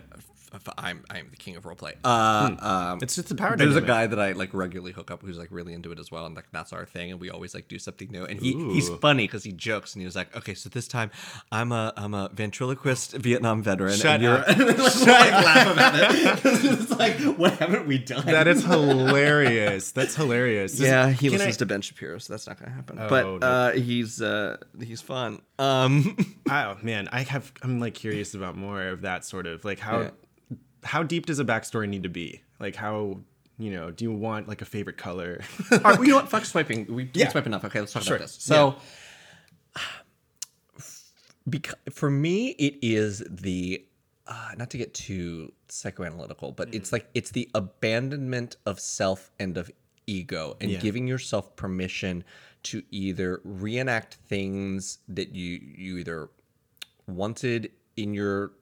[0.53, 1.93] F- f- I'm I'm the king of roleplay.
[2.03, 5.21] Uh, um, It's just a power There's a guy that I like regularly hook up
[5.21, 7.53] who's like really into it as well, and like that's our thing, and we always
[7.53, 8.25] like do something new.
[8.25, 11.11] And he he's funny because he jokes and he was like, "Okay, so this time
[11.51, 14.47] I'm a I'm a ventriloquist Vietnam veteran, Shut and you're up.
[14.47, 16.41] and then, like, we'll, like, laugh about it.
[16.45, 18.25] it's like, what haven't we done?
[18.25, 19.91] That is hilarious.
[19.91, 20.79] That's hilarious.
[20.79, 22.97] Yeah, he can listens I- to Ben Shapiro, so that's not gonna happen.
[22.99, 23.37] Oh, but no.
[23.37, 25.41] uh, he's uh, he's fun.
[25.59, 26.17] Um,
[26.49, 27.51] Oh man, I have.
[27.61, 30.09] I'm like curious about more of that sort of like how Yeah.
[30.83, 32.41] How deep does a backstory need to be?
[32.59, 33.19] Like how
[33.57, 33.91] you know?
[33.91, 35.41] Do you want like a favorite color?
[35.71, 36.29] All right, well, you know what?
[36.29, 36.85] Fuck swiping.
[36.93, 37.09] We Yeah.
[37.25, 37.29] yeah.
[37.29, 37.63] swipe enough.
[37.65, 38.15] Okay, let's talk Sure.
[38.17, 38.37] about this.
[38.39, 38.75] So,
[41.49, 43.85] because for me, it is the
[44.25, 49.57] uh, not to get too psychoanalytical, but it's like it's the abandonment of self and
[49.57, 49.69] of
[50.07, 50.79] ego, and Yeah.
[50.79, 52.23] giving yourself permission
[52.63, 56.29] to either reenact things that you you either
[57.07, 58.53] wanted in your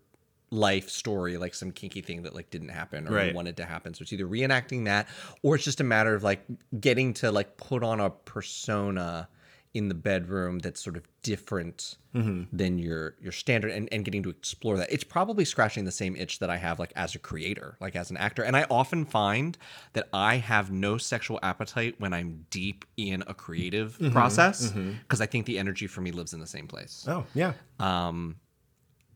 [0.52, 3.34] life story like some kinky thing that like didn't happen or Right.
[3.34, 3.94] wanted to happen.
[3.94, 5.08] So it's either reenacting that
[5.44, 6.44] or it's just a matter of like
[6.80, 9.30] getting to like put on a persona
[9.74, 12.44] in the bedroom that's sort of different mm-hmm.
[12.52, 14.92] than your your standard and, and getting to explore that.
[14.92, 18.12] It's probably scratching the same itch that i have like as a creator like as
[18.12, 18.44] an actor.
[18.44, 19.58] And i often find
[19.94, 24.12] that i have no sexual appetite when i'm deep in a creative mm-hmm.
[24.12, 24.92] process mm-hmm.
[25.04, 27.06] because i think the energy for me lives in the same place.
[27.08, 27.54] Oh yeah.
[27.80, 28.36] um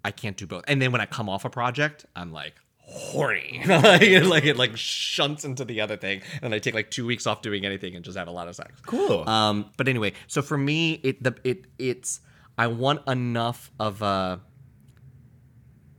[0.05, 0.63] I can't do both.
[0.67, 3.63] And then when I come off a project, I'm like horny.
[3.67, 7.07] like, it, like it like shunts into the other thing, and I take like two
[7.07, 8.79] weeks off doing anything and just have a lot of sex.
[8.85, 9.27] Cool.
[9.27, 12.21] Um, but anyway, so for me, it the it it's
[12.55, 14.41] I want enough of a.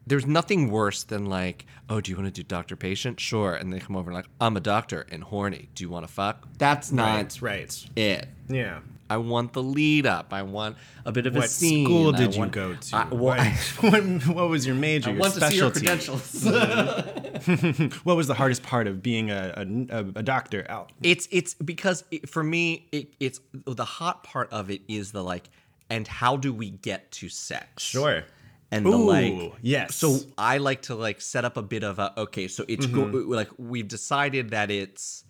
[0.06, 3.18] There's nothing worse than like, oh, do you want to do doctor patient?
[3.18, 5.68] Sure, and they come over and like, I'm a doctor and horny.
[5.74, 6.46] Do you want to fuck?
[6.58, 7.42] That's not right.
[7.42, 7.86] Right.
[7.96, 8.28] it.
[8.48, 8.78] Yeah.
[9.08, 10.32] I want the lead up.
[10.32, 11.84] I want a bit of a scene.
[11.84, 12.96] What school I did you go to?
[12.96, 13.04] I, I,
[13.80, 15.10] what, what was your major?
[15.10, 15.86] I your want to see your specialty?
[15.86, 16.44] credentials.
[18.04, 19.54] what was the hardest part of being a
[19.90, 20.66] a, a, doctor?
[20.68, 20.92] Out.
[21.02, 25.22] it's it's because it, for me, it, it's the hot part of it is the
[25.22, 25.48] like,
[25.90, 27.82] and how do we get to sex?
[27.82, 28.24] Sure.
[28.72, 29.94] And the like, yes.
[29.94, 32.48] So I like to like set up a bit of a okay.
[32.48, 33.12] So it's mm-hmm.
[33.12, 35.24] go, like we've decided that it's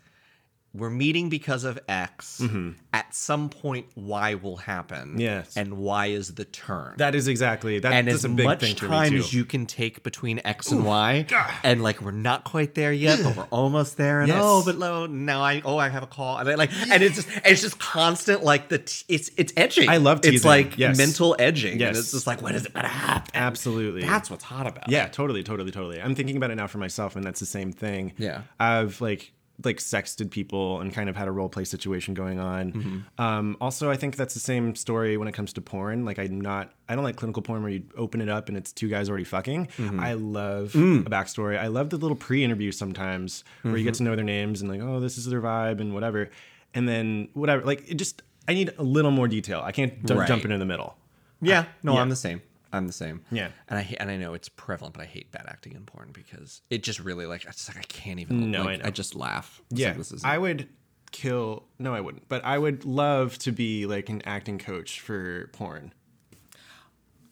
[0.78, 2.40] we're meeting because of X.
[2.42, 2.72] Mm-hmm.
[2.92, 5.18] At some point, Y will happen.
[5.18, 5.56] Yes.
[5.56, 6.94] and Y is the turn.
[6.98, 9.66] That is exactly that, and that's as a big much thing time as you can
[9.66, 11.26] take between X and Y,
[11.62, 14.20] and like we're not quite there yet, but we're almost there.
[14.22, 14.42] And oh, Yes.
[14.44, 17.16] oh, but no, now I oh I have a call, and I, like and it's
[17.16, 19.88] just it's just constant like the t- it's it's edging.
[19.88, 20.96] I love it's like yes.
[20.96, 21.98] mental edging, and Yes.
[21.98, 23.30] it's just like when is it gonna happen?
[23.34, 24.02] Absolutely.
[24.02, 24.88] That's what's hot about.
[24.88, 25.12] Yeah, it.
[25.12, 26.00] totally, totally, totally.
[26.00, 28.12] I'm thinking about it now for myself, and that's the same thing.
[28.18, 28.42] Yeah.
[28.58, 29.32] I've like
[29.64, 32.72] like sexted people and kind of had a role play situation going on.
[32.72, 33.22] Mm-hmm.
[33.22, 36.04] Um, also, I think that's the same story when it comes to porn.
[36.04, 38.70] Like I'm not, I don't like clinical porn where you open it up and it's
[38.72, 39.66] two guys already fucking.
[39.78, 39.98] Mm-hmm.
[40.00, 41.06] I love Mm.
[41.06, 41.58] a backstory.
[41.58, 44.04] I love the little pre-interview sometimes where you get Mm-hmm.
[44.04, 46.28] to know their names and like, oh, this is their vibe and whatever,
[46.74, 47.64] and then whatever.
[47.64, 49.62] Like it just, I need a little more detail.
[49.64, 50.28] I can't d- Right.
[50.28, 50.96] jump into the middle.
[51.40, 51.64] yeah.
[51.82, 52.00] No, Yeah.
[52.02, 52.42] I'm the same.
[52.76, 53.22] I'm the same.
[53.30, 53.48] Yeah.
[53.68, 56.62] and I and I know it's prevalent, but I hate bad acting in porn because
[56.70, 58.50] it just really like it's like I can't even.
[58.50, 58.90] No, like, I know.
[58.90, 59.60] just laugh.
[59.70, 60.68] It's Yeah, like, this is I would
[61.12, 61.64] kill.
[61.78, 62.28] No, I wouldn't.
[62.28, 65.92] But I would love to be like an acting coach for porn.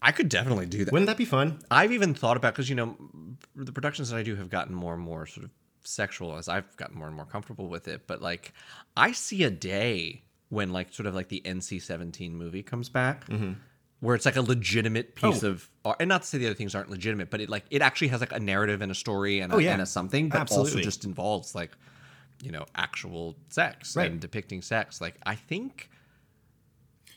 [0.02, 0.92] I could definitely do that.
[0.92, 1.60] Wouldn't that be fun?
[1.70, 2.96] I've even thought about because you know
[3.56, 5.50] the productions that I do have gotten more and more sort of
[5.82, 8.52] sexual as I've gotten more and more comfortable with it, but like
[8.96, 13.26] I see a day when like sort of like the NC-17 movie comes back.
[13.28, 13.52] Mm-hmm.
[14.04, 15.46] Where it's like a legitimate piece Mm-hmm.
[15.46, 15.50] Oh.
[15.50, 17.80] of art, and not to say the other things aren't legitimate, but it like it
[17.82, 19.72] actually has like a narrative and a story and a, Oh, yeah.
[19.72, 21.70] and a something, but also just involves like
[22.42, 24.10] you know actual sex Right.
[24.10, 25.00] and depicting sex.
[25.00, 25.88] Like I think,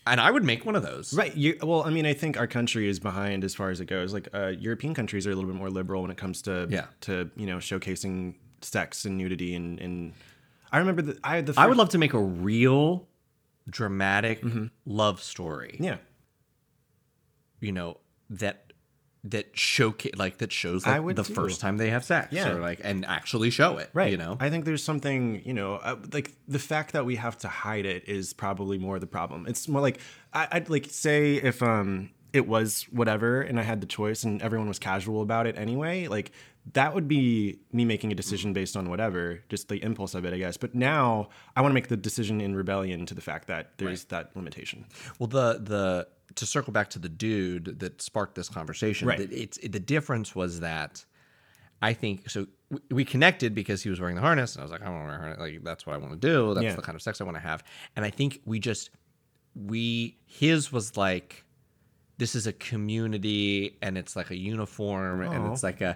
[0.06, 1.13] and I would make one of those.
[1.13, 1.36] Right.
[1.36, 4.13] You, well, I mean, I think our country is behind as far as it goes.
[4.13, 6.86] Like uh, European countries are a little bit more liberal when it comes to Yeah.
[7.02, 10.13] to you know showcasing sex and nudity and and
[10.71, 13.08] I remember that I had the I would love to make a real
[13.69, 14.41] dramatic
[14.86, 15.73] love story.
[15.76, 15.84] Mm-hmm.
[15.84, 15.97] yeah
[17.59, 17.97] You know
[18.29, 18.63] that
[19.23, 21.33] that showcase like that shows like would the too.
[21.33, 22.49] first time they have sex Yeah.
[22.51, 23.89] or like and actually show it.
[23.93, 24.37] right You know.
[24.39, 27.85] I think there's something you know uh, like the fact that we have to hide
[27.85, 29.45] it is probably more the problem.
[29.47, 29.99] It's more like
[30.33, 34.41] I, I'd like say if um it was whatever and I had the choice and
[34.41, 36.31] everyone was casual about it anyway like.
[36.73, 40.33] That would be me making a decision based on whatever, just the impulse of it,
[40.33, 40.57] I guess.
[40.57, 44.03] But now I want to make the decision in rebellion to the fact that there's
[44.05, 44.83] that limitation.
[45.17, 49.17] Well, the the to circle back to the dude that sparked this conversation, Right.
[49.17, 51.05] that it's the difference was that
[51.81, 52.47] I think so.
[52.69, 55.03] we- We connected because he was wearing the harness, and I was like, I want
[55.03, 55.39] to wear a harness.
[55.39, 56.53] Like that's what I want to do.
[56.53, 56.75] That's Yeah.
[56.75, 57.63] the kind of sex I want to have.
[57.95, 58.89] And I think we just
[59.55, 61.45] we his was like
[62.17, 65.51] this is a community and it's like a uniform and Oh.
[65.51, 65.95] it's like a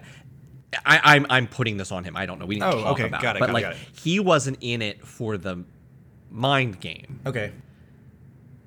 [0.86, 2.16] I, I'm I'm putting this on him.
[2.16, 2.46] I don't know.
[2.46, 3.04] We didn't Oh, talk okay.
[3.06, 3.78] about Got it, but got it, like got it.
[4.02, 5.64] he wasn't in it for the
[6.30, 7.20] mind game.
[7.26, 7.52] Okay.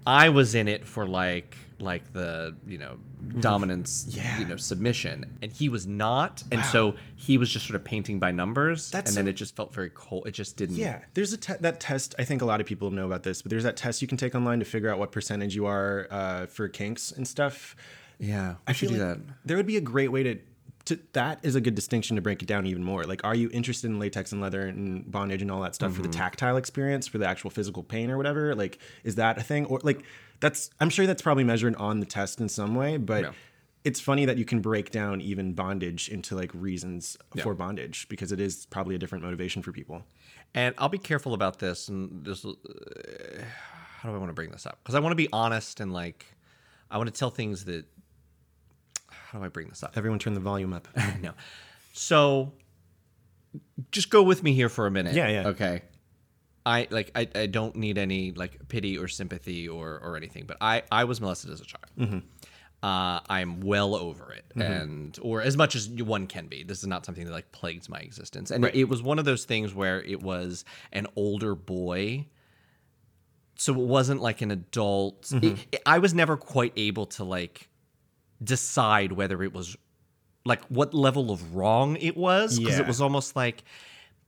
[0.06, 2.98] I was in it for like like the you know
[3.40, 4.40] dominance Yeah.
[4.40, 8.18] you know submission and he was not and so he was just sort of painting
[8.20, 11.00] by numbers That's and then so- it just felt very cold it just didn't Yeah,
[11.14, 12.16] there's a te- that test.
[12.18, 14.18] I think a lot of people know about this, but there's that test you can
[14.18, 17.76] take online to figure out what percentage you are uh, for kinks and stuff.
[18.20, 20.40] yeah I should do like that There would be a great way to.
[20.86, 23.06] To, that is a good distinction to break it down even more.
[23.06, 26.02] Like, are you interested in latex and leather and bondage and all that stuff for
[26.04, 26.12] Mm-hmm.
[26.12, 28.54] the tactile experience, for the actual physical pain or whatever?
[28.54, 29.66] Like, is that a thing?
[29.66, 30.04] Or like,
[30.40, 33.32] that's I'm sure that's probably measured on the test in some way, but Yeah.
[33.84, 38.32] it's funny that you can break down even bondage into like reasons for bondage because
[38.32, 40.04] it is probably a different motivation for people.
[40.54, 42.52] and I'll be careful about this and this uh,
[44.00, 45.92] how do I want to bring this up because I want to be honest and
[45.94, 46.26] like
[46.92, 47.86] I want to tell things that
[49.10, 50.88] how do I bring this up Everyone, turn the volume up.
[51.22, 51.32] no.
[51.94, 52.54] So
[53.92, 55.14] just go with me here for a minute.
[55.16, 55.48] Yeah, yeah.
[55.48, 55.82] Okay.
[56.66, 60.58] I like I, I don't need any like pity or sympathy or or anything, but
[60.62, 61.86] I I was molested as a child.
[62.00, 62.20] Mm-hmm.
[62.84, 66.64] Uh, I'm well over it, and or as much as one can be.
[66.64, 69.46] This is not something that like plagues my existence, and it, was one of those
[69.46, 72.28] things where it was an older boy,
[73.56, 75.24] so it wasn't like an adult.
[75.24, 75.56] Mm-hmm.
[75.72, 77.70] it- I was never quite able to like
[78.44, 79.76] decide whether it was
[80.44, 83.64] like what level of wrong it was because it was almost like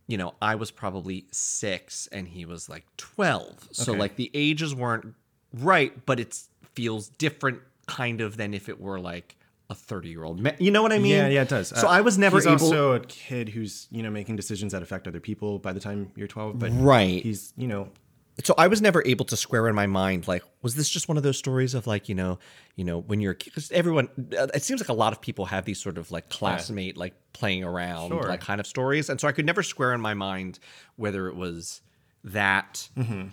[0.08, 4.00] you know i was probably six and he was like 12 so Okay.
[4.00, 5.14] like the ages weren't
[5.54, 6.40] right but it
[6.74, 9.36] feels different kind of than if it were like
[9.70, 11.70] a 30 year old you know what i mean Yeah, yeah, it does.
[11.70, 14.72] so Uh, i was never he's able also a kid who's you know making decisions
[14.72, 16.58] that affect other people by the time you're 12.
[16.60, 17.22] But Right.
[17.22, 17.90] he's you know
[18.44, 21.18] so I was never able to square in my mind like was this just one
[21.18, 22.38] of those stories of like you know
[22.76, 25.66] you know when you're because everyone uh, it seems like a lot of people have
[25.66, 28.24] these sort of like classmate like playing around Sure.
[28.24, 29.10] like kind of stories.
[29.10, 30.60] And so I could never square in my mind
[30.96, 31.82] whether it was
[32.24, 33.30] that mm-hmm.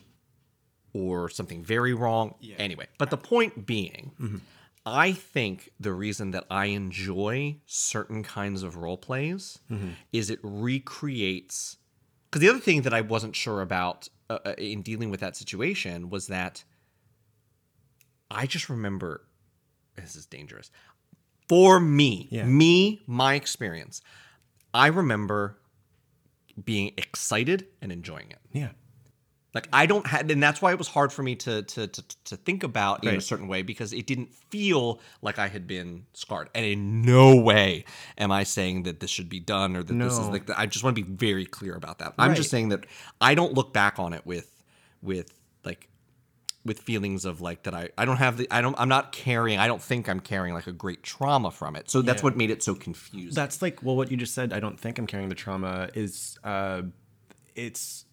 [0.92, 2.34] or something very wrong.
[2.58, 4.36] Anyway but the point being mm-hmm.
[4.86, 9.90] I think the reason that I enjoy certain kinds of role plays mm-hmm.
[10.12, 11.78] is it recreates
[12.30, 15.36] because the other thing that I wasn't sure about uh, uh, in dealing with that
[15.36, 16.64] situation was that
[18.30, 19.26] I just remember
[19.96, 20.70] this is dangerous
[21.48, 22.44] for me, Yeah.
[22.46, 24.00] me, my experience.
[24.72, 25.58] I remember
[26.64, 28.38] being excited and enjoying it.
[28.52, 28.70] yeah
[29.54, 32.04] Like I don't have, and that's why it was hard for me to to to,
[32.24, 36.06] to think about in a certain way because it didn't feel like I had been
[36.12, 36.50] scarred.
[36.54, 37.84] And in no way
[38.18, 40.50] am I saying that this should be done or that this is like.
[40.58, 42.14] I just want to be very clear about that.
[42.18, 42.84] I'm just saying that
[43.20, 44.50] I don't look back on it with
[45.02, 45.32] with
[45.64, 45.88] like
[46.64, 49.58] with feelings of like that I I don't have the I don't I'm not carrying
[49.60, 51.90] I don't think I'm carrying like a great trauma from it.
[51.90, 52.24] So that's Yeah.
[52.24, 53.34] what made it so confusing.
[53.34, 56.38] that's like well what you just said i don't think i'm carrying the trauma is
[56.42, 56.82] uh
[57.54, 58.06] it's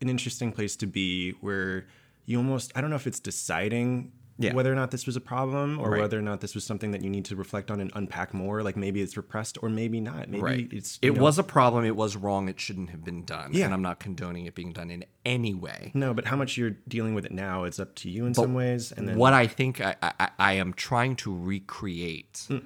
[0.00, 1.86] an interesting place to be where
[2.26, 4.52] you almost i don't know if it's deciding Yeah.
[4.54, 6.00] whether or not this was a problem or Right.
[6.02, 8.62] whether or not this was something that you need to reflect on and unpack more
[8.62, 10.68] like maybe it's repressed or maybe not maybe Right.
[10.72, 11.84] it's it know- was a problem.
[11.84, 12.48] It was wrong.
[12.48, 13.50] It shouldn't have been done.
[13.52, 13.64] Yeah.
[13.64, 15.90] And I'm not condoning it being done in any way.
[15.92, 18.54] no but how much you're dealing with it now it's up to you in some
[18.54, 22.58] ways and then what I think I, I, I am trying to recreate Hmm.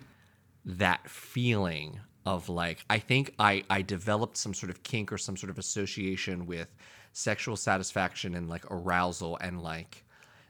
[0.66, 5.36] that feeling of like I think I I developed some sort of kink or some
[5.38, 6.68] sort of association with
[7.12, 10.04] sexual satisfaction and like arousal and like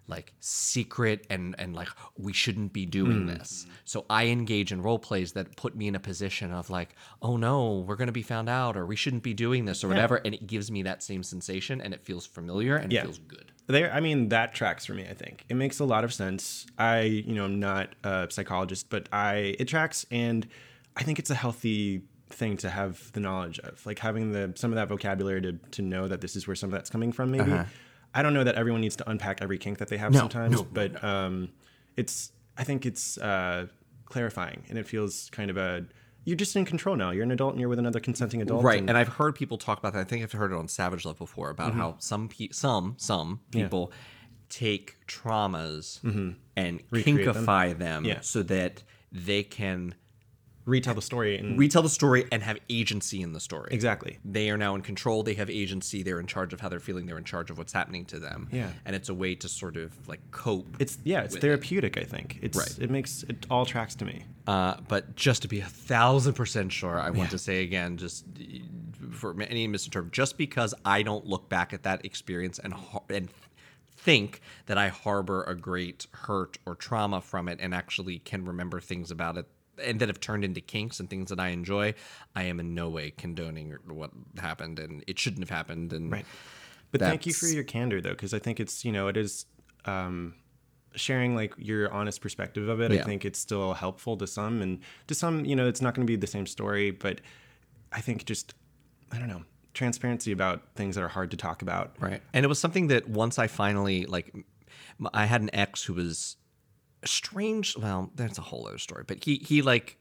[0.09, 3.38] like secret and and like we shouldn't be doing mm.
[3.38, 3.66] this.
[3.85, 7.37] So I engage in role plays that put me in a position of like, oh
[7.37, 10.16] no, we're gonna be found out or we shouldn't be doing this or whatever.
[10.25, 13.01] And it gives me that same sensation and it feels familiar and Yeah.
[13.01, 13.53] it feels good.
[13.68, 16.66] there i mean that tracks for me i think it makes a lot of sense
[16.79, 20.48] i you know i'm not a psychologist but i it tracks and
[20.96, 24.71] i think it's a healthy thing to have the knowledge of like having the some
[24.73, 27.31] of that vocabulary to to know that this is where some of that's coming from
[27.31, 27.53] maybe.
[28.14, 30.66] I don't know that everyone needs to unpack every kink that they have sometimes no,
[30.71, 31.49] but um
[31.97, 33.66] it's i think it's uh
[34.07, 35.85] clarifying and it feels kind of a
[36.25, 37.11] you're just in control now.
[37.11, 39.59] You're an adult and you're with another consenting adult Right, and- and I've heard people
[39.59, 39.99] talk about that.
[40.01, 43.40] I think I've heard it on Savage Love before about how some pe- some some
[43.51, 43.92] people
[44.49, 45.99] take traumas
[46.57, 47.45] and Recreate them.
[47.45, 48.21] kinkify them, Yeah.
[48.21, 49.95] so that they can
[50.64, 53.68] retell the story and retell the story and have agency in the story.
[53.72, 55.22] exactly They are now in control.
[55.22, 56.03] They have agency.
[56.03, 57.07] They're in charge of how they're feeling.
[57.07, 58.48] They're in charge of what's happening to them.
[58.53, 58.70] Yeah.
[58.85, 60.77] and it's a way to sort of like cope.
[60.79, 61.46] it's yeah it's with it.
[61.46, 62.79] therapeutic i think it's Right.
[62.79, 66.72] it makes it all tracks to me Uh, but just to be a thousand percent
[66.72, 68.25] sure, I want to say again, just
[69.12, 73.29] for any misinterpret, just because I don't look back at that experience and har- and
[73.96, 78.81] think that I harbor a great hurt or trauma from it, and actually can remember
[78.81, 79.46] things about it.
[79.85, 81.95] And that have turned into kinks and things that I enjoy.
[82.35, 85.92] I am in no way condoning what happened, and it shouldn't have happened.
[85.92, 86.27] And Right.
[86.92, 89.47] But thank you for your candor though, because I think it's you know it is
[89.87, 90.35] um,
[90.95, 92.92] sharing like your honest perspective of it.
[92.92, 93.01] Yeah.
[93.01, 96.07] I think it's still helpful to some, and to some you know it's not going
[96.07, 97.21] to be the same story, but
[97.92, 98.55] I think just
[99.11, 99.42] I don't know
[99.75, 101.95] transparency about things that are hard to talk about.
[101.99, 102.21] Right.
[102.35, 104.35] And it was something that once I finally like
[105.14, 106.37] I had an ex who was
[107.05, 109.99] strange, well, that's a whole other story, but he he like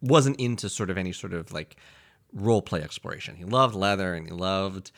[0.00, 1.76] wasn't into sort of any sort of like
[2.32, 3.36] role play exploration.
[3.36, 4.90] He loved leather and he loved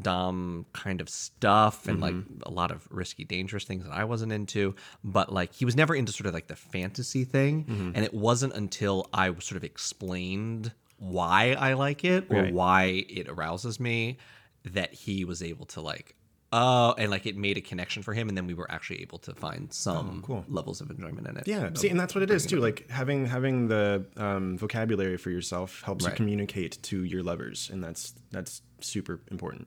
[0.00, 2.40] dom kind of stuff and like mm-hmm.
[2.44, 5.94] a lot of risky dangerous things that I wasn't into but like he was never
[5.94, 7.90] into sort of like the fantasy thing mm-hmm.
[7.94, 12.54] and it wasn't until I sort of explained why I like it or Right.
[12.54, 14.16] why it arouses me
[14.64, 16.14] that he was able to like
[16.52, 19.18] oh and like it made a connection for him and then we were actually able
[19.18, 20.44] to find some cool.
[20.48, 22.60] levels of enjoyment in it Yeah, see, and that's what it is too.
[22.60, 26.12] Like having having the um, vocabulary for yourself helps Right.
[26.12, 29.66] you communicate to your lovers, and that's that's super important.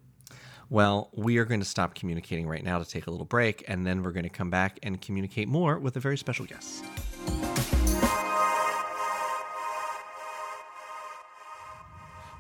[0.69, 3.85] Well, we are going to stop communicating right now to take a little break, and
[3.85, 6.83] then we're going to come back and communicate more with a very special guest.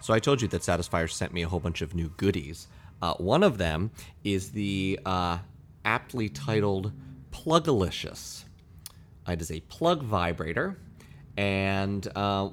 [0.01, 2.67] So I told you that Satisfyer sent me a whole bunch of new goodies.
[3.01, 3.91] Uh, one of them
[4.23, 5.37] is the uh,
[5.83, 6.91] aptly titled
[7.31, 8.45] Plugalicious.
[9.27, 10.77] It is a plug vibrator,
[11.35, 12.49] and uh,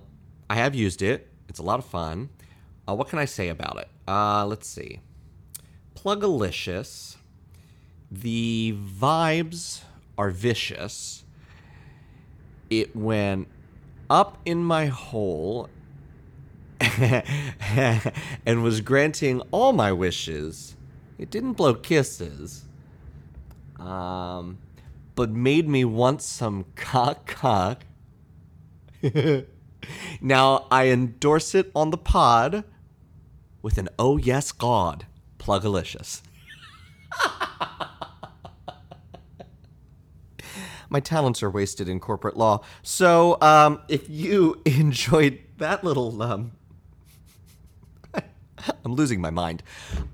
[0.48, 1.28] I have used it.
[1.48, 2.30] It's a lot of fun.
[2.88, 3.88] Uh, what can I say about it?
[4.08, 5.00] Uh, let's see.
[5.94, 7.16] Plugalicious.
[8.10, 9.82] The vibes
[10.18, 11.24] are vicious.
[12.68, 13.48] It went
[14.10, 15.68] up in my hole
[18.46, 20.76] and was granting all my wishes.
[21.18, 22.64] It didn't blow kisses,
[23.78, 24.58] um,
[25.14, 27.84] but made me want some cock cock.
[30.20, 32.64] now I endorse it on the pod
[33.60, 35.06] with an oh yes god,
[35.38, 36.22] plugalicious.
[40.92, 42.60] my talents are wasted in corporate law.
[42.82, 46.52] So, um, if you enjoyed that little, um,
[48.84, 49.62] I'm losing my mind.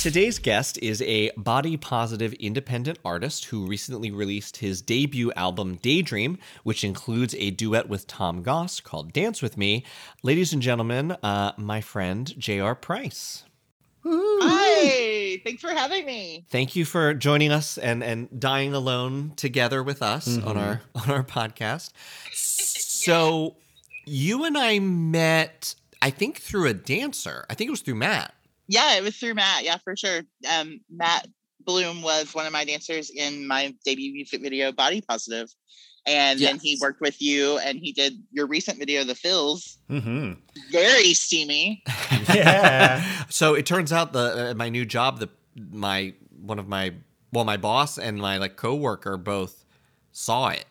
[0.02, 6.38] Today's guest is a body positive independent artist who recently released his debut album Daydream,
[6.64, 9.84] which includes a duet with Tom Goss called Dance With Me.
[10.22, 12.76] Ladies and gentlemen, uh, my friend J.R.
[12.76, 13.45] Price.
[14.08, 16.46] Hi, thanks for having me.
[16.50, 21.10] Thank you for joining us and and dying alone together with us on our on
[21.10, 21.92] our podcast.
[22.34, 23.56] So
[24.06, 27.46] you and I met, I think through a dancer.
[27.50, 28.34] I think it was through Matt.
[28.68, 29.64] Yeah, it was through Matt.
[29.64, 30.22] Yeah, for sure.
[30.52, 31.28] Um, Matt
[31.66, 35.50] Bloom was one of my dancers in my debut music video, Body Positive.
[36.08, 39.78] And then he worked with you and he did your recent video, The Feels.
[39.88, 40.34] hmm
[40.72, 41.84] Very steamy.
[42.34, 43.04] Yeah.
[43.30, 46.94] so it turns out the uh, my new job, the my one of my
[47.32, 49.66] well, my boss and my like coworker both
[50.12, 50.66] saw it,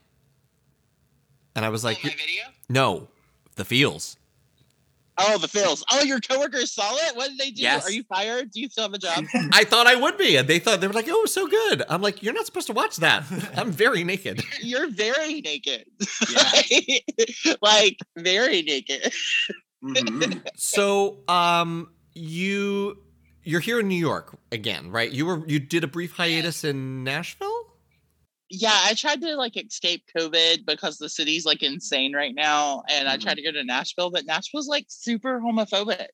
[1.54, 2.44] and I was like, video?
[2.68, 3.08] no,
[3.56, 4.16] the feels.
[5.18, 5.84] Oh, The Feels.
[5.92, 7.16] Oh, your coworkers saw it?
[7.16, 7.62] What did they do?
[7.62, 7.86] Yes.
[7.86, 8.50] Are you fired?
[8.50, 9.24] Do you still have a job?
[9.52, 11.82] I thought I would be, and they thought they were like, oh, so good.
[11.88, 13.24] I'm like, you're not supposed to watch that.
[13.56, 14.42] I'm very naked.
[14.60, 15.84] You're very naked.
[16.30, 16.98] Yeah.
[17.62, 19.12] like, very naked.
[19.84, 20.42] Mhm.
[20.56, 22.98] So, um, you
[23.44, 25.10] you're here in New York again, right?
[25.10, 27.53] You were you did a brief hiatus in Nashville.
[28.54, 32.82] Yeah, I tried to like escape COVID because the city's like insane right now.
[32.88, 33.46] And I tried mm-hmm.
[33.46, 36.06] to go to Nashville, but Nashville's like super homophobic.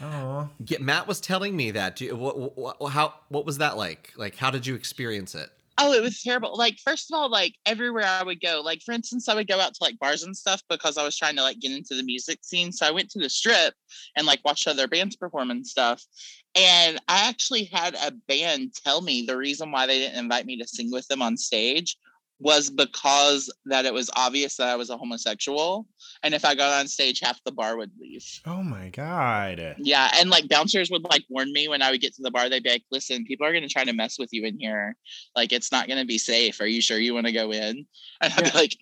[0.00, 0.48] Oh.
[0.66, 1.96] Yeah, Matt was telling me that.
[1.96, 4.12] Do you, what, what, how what was that like?
[4.16, 5.50] Like, how did you experience it?
[5.82, 6.56] Oh, it was terrible.
[6.58, 9.58] Like, first of all, like everywhere I would go, like for instance, I would go
[9.58, 12.02] out to like bars and stuff because I was trying to like get into the
[12.02, 12.70] music scene.
[12.70, 13.74] So I went to the strip
[14.16, 16.04] and like watched other bands perform and stuff.
[16.56, 20.58] And I actually had a band tell me the reason why they didn't invite me
[20.58, 21.96] to sing with them on stage
[22.40, 25.86] was because that it was obvious that I was a homosexual.
[26.22, 28.24] And if I got on stage, half the bar would leave.
[28.46, 29.76] Oh my god.
[29.78, 32.48] Yeah, and like bouncers would like warn me when I would get to the bar.
[32.48, 34.96] They'd be like, "Listen, people are gonna try to mess with you in here.
[35.36, 36.60] Like, it's not gonna be safe.
[36.60, 37.86] Are you sure you want to go in?"
[38.22, 38.76] And I'd be like,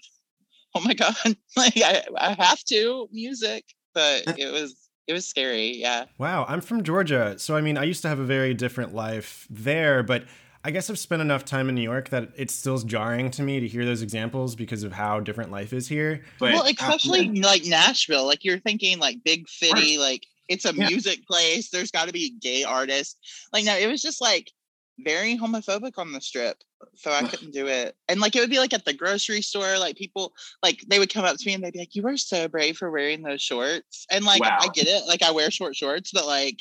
[0.75, 1.17] "Oh my god,
[1.57, 5.77] like I, I have to music." But it was it was scary.
[5.77, 6.05] Yeah.
[6.19, 9.47] Wow, I'm from Georgia, so I mean, I used to have a very different life
[9.51, 10.25] there, but
[10.65, 13.59] I guess I've spent enough time in New York that it's still jarring to me
[13.61, 16.25] to hear those examples because of how different life is here.
[16.39, 18.27] But well, uh, especially like Nashville.
[18.27, 19.99] Like you're thinking like big city.
[19.99, 20.89] Like it's a Yeah.
[20.89, 21.71] music place.
[21.71, 23.17] There's got to be gay artists.
[23.53, 24.51] Like no, it was just like
[24.99, 26.63] very homophobic on the strip.
[26.95, 27.97] So I couldn't do it.
[28.09, 30.33] And like it would be like at the grocery store, like people
[30.63, 32.77] like they would come up to me and they'd be like, You were so brave
[32.77, 34.07] for wearing those shorts.
[34.11, 36.61] And like I get it, like I wear short shorts, but like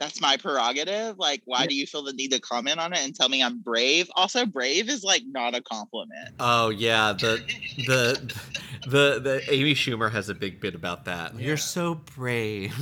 [0.00, 1.18] that's my prerogative.
[1.18, 1.66] Like, why Yeah.
[1.68, 4.10] do you feel the need to comment on it and tell me I'm brave?
[4.16, 6.30] Also, brave is like not a compliment.
[6.40, 7.40] Oh yeah, the
[7.86, 8.34] the
[8.88, 11.34] the the Amy Schumer has a big bit about that.
[11.38, 11.46] Yeah.
[11.48, 12.74] You're so brave.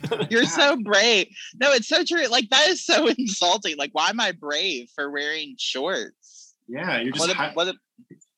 [0.30, 1.28] You're so brave.
[1.60, 2.26] No, it's so true.
[2.28, 3.76] Like that is so insulting.
[3.76, 6.54] Like, why am I brave for wearing shorts?
[6.66, 7.76] yeah, you're just What, hi- what,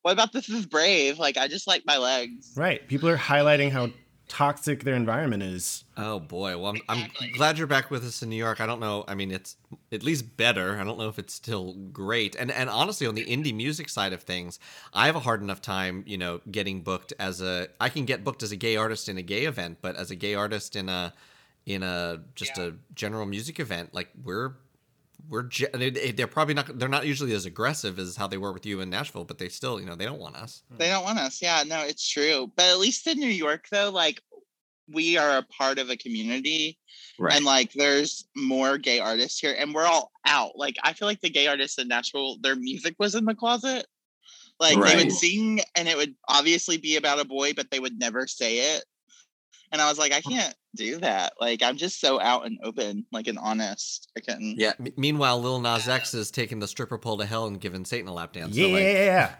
[0.02, 1.16] what about this is brave?
[1.18, 2.52] Like, I just like my legs.
[2.56, 2.86] Right.
[2.88, 3.90] People are highlighting how
[4.28, 5.84] toxic their environment is.
[5.96, 8.60] oh boy, well I'm, I'm glad you're back with us in New York.
[8.60, 9.04] I don't know.
[9.06, 9.56] I mean, it's
[9.92, 10.78] at least better.
[10.78, 12.34] I don't know if it's still great.
[12.36, 14.58] And and honestly, on the indie music side of things,
[14.92, 17.68] I have a hard enough time, you know, getting booked as a.
[17.80, 20.16] I can get booked as a gay artist in a gay event, but as a
[20.16, 21.12] gay artist in a
[21.64, 24.52] in a just a general music event, like we're
[25.28, 28.38] we're ge- they- they- they're probably not they're not usually as aggressive as how they
[28.38, 30.62] were with you in Nashville, but they still you know they don't want us.
[30.70, 30.78] Hmm.
[30.78, 31.40] They don't want us.
[31.42, 32.52] Yeah, no, it's true.
[32.56, 34.22] But at least in New York, though, like
[34.92, 36.78] we are a part of a community
[37.18, 37.34] right.
[37.34, 40.52] and like there's more gay artists here and we're all out.
[40.56, 43.86] Like I feel like the gay artists in Nashville, their music was in the closet.
[44.58, 47.98] Like they would sing and it would obviously be about a boy, but they would
[47.98, 48.84] never say it.
[49.72, 51.32] And I was like, I can't do that.
[51.40, 54.10] Like I'm just so out and open, like and honest.
[54.16, 54.58] I couldn't.
[54.58, 54.72] Yeah.
[54.78, 58.08] M- meanwhile, Lil Nas X is taking the stripper pole to hell and giving Satan
[58.08, 58.54] a lap dance.
[58.56, 59.34] So, like, yeah.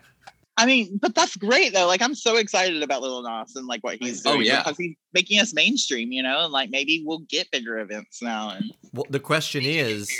[0.58, 1.86] I mean, but that's great though.
[1.86, 4.62] Like I'm so excited about Lil Nas and like what he's Oh, doing yeah.
[4.62, 8.50] because he's making us mainstream, you know, and like maybe we'll get bigger events now.
[8.50, 10.10] And well, the question is,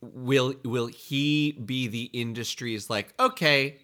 [0.00, 3.78] will will he be the industry's like, okay,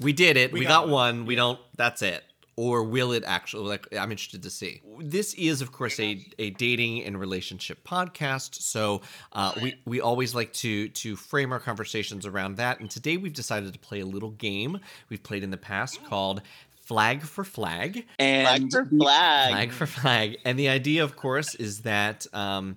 [0.00, 1.26] we did it, we, We got, got one, one.
[1.26, 2.22] we don't, that's it.
[2.58, 3.68] Or will it actually?
[3.68, 4.80] Like, I'm interested to see.
[4.98, 9.02] This is, of course, a, a dating and relationship podcast, so
[9.34, 12.80] uh, we we always like to to frame our conversations around that.
[12.80, 14.80] And today we've decided to play a little game
[15.10, 16.40] we've played in the past called
[16.86, 17.92] Flag for Flag.
[17.92, 19.50] flag and for the- flag.
[19.50, 22.76] flag for flag and the idea of course is that um,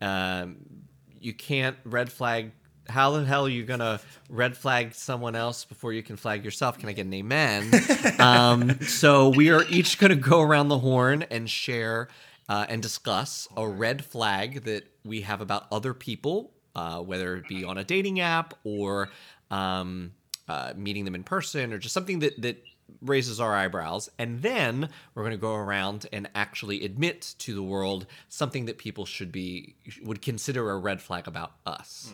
[0.00, 0.56] um,
[1.20, 2.52] you can't red flag
[2.90, 6.78] how the hell are you gonna red flag someone else before you can flag yourself?
[6.78, 7.70] Can i get an amen?
[8.18, 12.08] Um, so we are each gonna go around the horn and share
[12.48, 17.48] uh, and discuss a red flag that we have about other people uh, whether it
[17.48, 19.10] be on a dating app or
[19.50, 20.12] um,
[20.48, 22.62] uh, meeting them in person or just something that that
[23.02, 24.10] raises our eyebrows.
[24.18, 28.78] And then we're going to go around and actually admit to the world something that
[28.78, 32.12] people should be would consider a red flag about us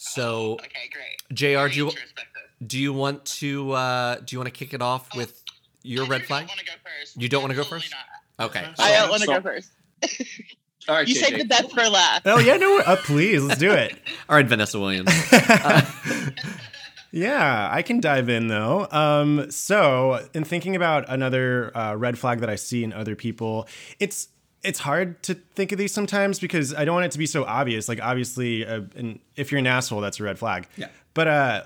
[0.00, 1.36] so Okay, great.
[1.36, 1.90] jr do you,
[2.64, 5.42] do you want to uh do you want to kick it off with
[5.82, 7.20] your red flag want to go first.
[7.20, 7.92] You don't wanna go first?
[8.38, 9.70] okay I don't want to so- go first.
[10.88, 11.18] All right, You JJ.
[11.18, 12.22] saved the best for last.
[12.26, 13.92] Oh yeah, no, uh, please let's do it.
[14.28, 15.10] All right, Vanessa Williams.
[17.10, 18.86] Yeah, I can dive in though.
[18.90, 23.66] Um, so, in thinking about another uh, red flag that I see in other people,
[23.98, 24.28] it's
[24.62, 27.44] it's hard to think of these sometimes because I don't want it to be so
[27.44, 27.88] obvious.
[27.88, 30.66] Like, obviously, uh, and if you're an asshole, that's a red flag.
[30.76, 30.88] Yeah.
[31.14, 31.62] But uh,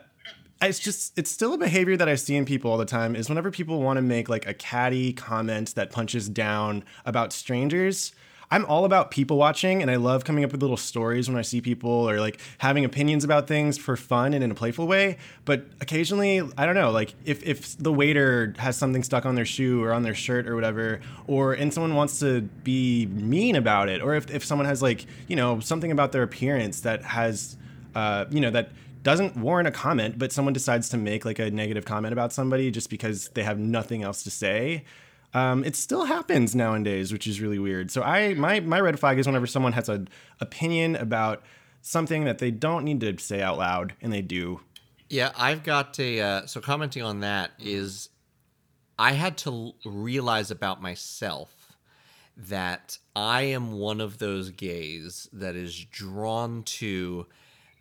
[0.61, 3.17] it's just it's still a behavior that I see in people all the time.
[3.17, 8.13] Is whenever people want to make like a catty comment that punches down about strangers.
[8.53, 11.43] I'm all about people watching and I love coming up with little stories when I
[11.43, 15.17] see people or like having opinions about things for fun and in a playful way.
[15.47, 19.47] But occasionally, I don't know, like if, if the waiter has something stuck on their
[19.47, 23.89] shoe or on their shirt or whatever, or and someone wants to be mean about
[23.89, 27.57] it, or if, if someone has like, you know, something about their appearance that has,
[27.95, 28.69] uh, you know, that
[29.03, 32.71] doesn't warrant a comment, but someone decides to make like a negative comment about somebody
[32.71, 34.85] just because they have nothing else to say.
[35.35, 37.91] Um, it still happens nowadays, which is really weird.
[37.91, 40.09] So I my my red flag is whenever someone has an
[40.41, 41.43] opinion about
[41.81, 44.61] something that they don't need to say out loud, and they do.
[45.09, 46.21] Yeah, I've got a.
[46.21, 48.09] Uh, so commenting on that is,
[48.99, 51.77] I had to realize about myself
[52.37, 57.27] that I am one of those gays that is drawn to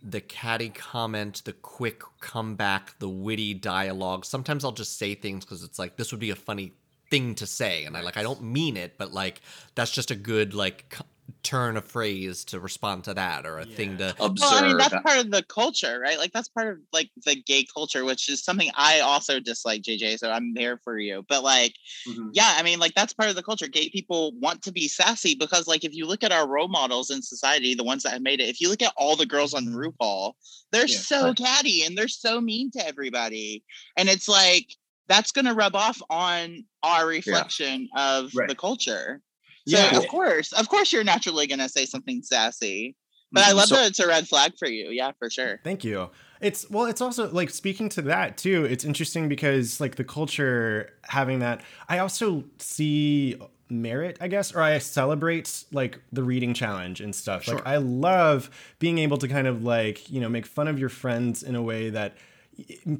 [0.03, 4.25] the catty comment, the quick comeback, the witty dialogue.
[4.25, 6.73] Sometimes I'll just say things because it's like this would be a funny
[7.11, 9.41] thing to say, and I like I don't mean it, but like
[9.75, 11.05] that's just a good like c-
[11.43, 14.37] turn of phrase to respond to that or a thing to Observe.
[14.39, 16.17] Well, I mean, that's part of the culture, right?
[16.17, 20.15] Like that's part of like the gay culture, which is something I also dislike, JJ.
[20.17, 21.25] So I'm there for you.
[21.27, 21.73] But like,
[22.05, 22.33] Mhm.
[22.33, 23.67] yeah, I mean, like that's part of the culture.
[23.67, 27.09] Gay people want to be sassy because, like, if you look at our role models
[27.09, 29.53] in society, the ones that have made it, if you look at all the girls
[29.53, 30.33] on RuPaul,
[30.71, 33.63] they're Yeah, so catty and they're so mean to everybody,
[33.97, 34.75] and it's like
[35.07, 38.47] that's gonna rub off on our reflection of Right.
[38.47, 39.21] the culture.
[39.67, 39.97] So Yeah.
[39.97, 42.95] of course, of course, you're naturally gonna say something sassy.
[43.33, 43.55] But I Mhm.
[43.55, 44.89] love So- that it's a red flag for you.
[44.89, 45.61] Yeah, for sure.
[45.63, 46.09] Thank you.
[46.41, 48.65] It's well, it's also like speaking to that too.
[48.65, 51.61] It's interesting because like the culture having that.
[51.87, 53.37] I also see
[53.69, 57.47] merit, I guess, or I celebrate like the reading challenge and stuff.
[57.47, 58.49] Like I love
[58.79, 61.61] being able to kind of like you know make fun of your friends in a
[61.61, 62.17] way that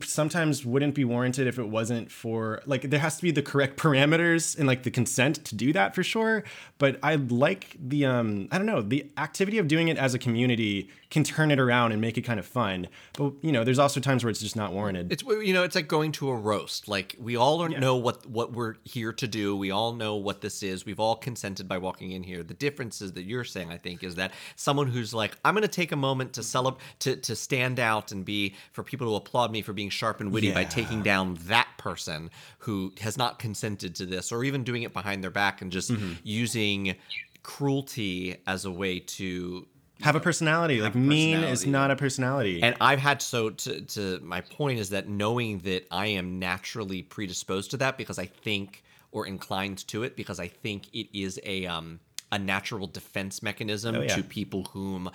[0.03, 3.77] sometimes wouldn't be warranted if it wasn't for like there has to be the correct
[3.77, 6.43] parameters and like the consent to do that for sure.
[6.77, 10.19] But i like the um i don't know the activity of doing it as a
[10.19, 13.78] community can turn it around and make it kind of fun but you know there's
[13.78, 16.36] also times where it's just not warranted It's you know, it's like going to a
[16.36, 16.88] roast.
[16.88, 19.55] Like we all know what what we're here to do.
[19.55, 20.86] We all know what this is.
[20.86, 22.41] We've all consented by walking in here.
[22.43, 25.62] The difference is that you're saying, I think, is that someone who's like, I'm going
[25.64, 29.16] to take a moment to celebrate, to to stand out and be for people to
[29.16, 33.38] applaud me for being sharp and witty by taking down that person who has not
[33.39, 36.14] consented to this, or even doing it behind their back and just Mm-hmm.
[36.24, 36.95] using
[37.43, 39.68] cruelty as a way to
[40.01, 43.81] have a personality like a mean is not a personality And I've had so to
[43.81, 48.25] to my point is that knowing that I am naturally predisposed to that because I
[48.25, 51.99] think or inclined to it because I think it is a um
[52.31, 54.15] a natural defense mechanism Oh, yeah.
[54.15, 55.09] to people whom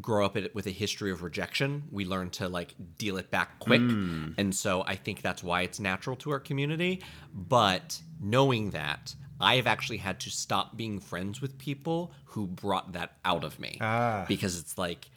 [0.00, 1.84] grow up with a history of rejection.
[1.92, 3.80] We learn to like deal it back quick.
[3.80, 4.34] Mm.
[4.38, 7.00] And so I think that's why it's natural to our community.
[7.32, 12.92] But knowing that, I have actually had to stop being friends with people who brought
[12.92, 13.78] that out of me.
[13.80, 14.24] Ah.
[14.28, 15.10] Because it's like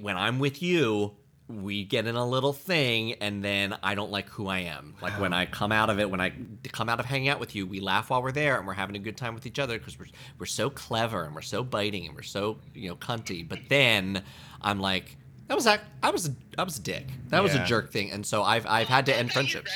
[0.00, 1.16] when I'm with you,
[1.48, 4.94] we get in a little thing and then I don't like who I am.
[5.00, 6.32] Like when I come out of it, when I
[6.72, 8.96] come out of hanging out with you, we laugh while we're there and we're having
[8.96, 10.08] a good time with each other because we're
[10.38, 13.46] we're so clever and we're so biting and we're so, you know, cunty.
[13.48, 14.24] But then
[14.60, 15.16] I'm like,
[15.48, 17.06] that was that I was a, I was a dick.
[17.28, 18.10] That was a jerk thing.
[18.10, 19.70] And so I've I've had to end friendships.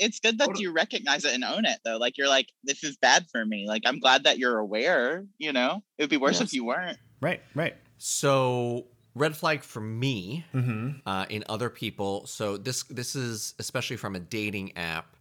[0.00, 1.96] It's good that you recognize it and own it, though.
[1.96, 3.66] Like you're like, this is bad for me.
[3.68, 5.24] Like I'm glad that you're aware.
[5.38, 6.48] You know, it would be worse Yes.
[6.48, 6.98] if you weren't.
[7.20, 10.90] right right So red flag for me mm-hmm.
[11.06, 12.26] uh, in other people.
[12.26, 15.16] So this this is especially from a dating app.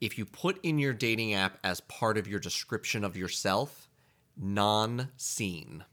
[0.00, 3.88] If you put in your dating app as part of your description of yourself,
[4.36, 5.84] non-scene.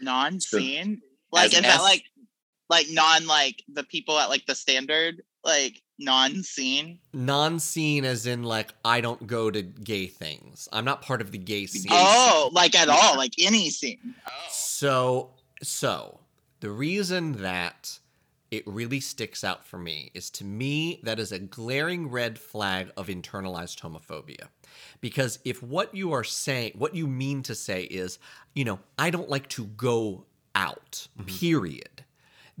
[0.00, 1.02] Non-scene.
[1.32, 2.04] Like As is an that like
[2.70, 8.72] like non like the people at like the standard like non-scene non-scene as in like
[8.84, 10.68] I don't go to gay things.
[10.72, 11.90] I'm not part of the gay scene.
[11.90, 14.14] Oh, like at all, like any scene.
[14.26, 14.30] Oh.
[14.50, 15.30] So,
[15.62, 16.20] so
[16.60, 17.98] the reason that
[18.50, 22.90] it really sticks out for me is to me that is a glaring red flag
[22.96, 24.48] of internalized homophobia.
[25.00, 28.18] Because if what you are saying, what you mean to say is,
[28.54, 31.26] you know, I don't like to go out, mm-hmm.
[31.26, 32.04] period,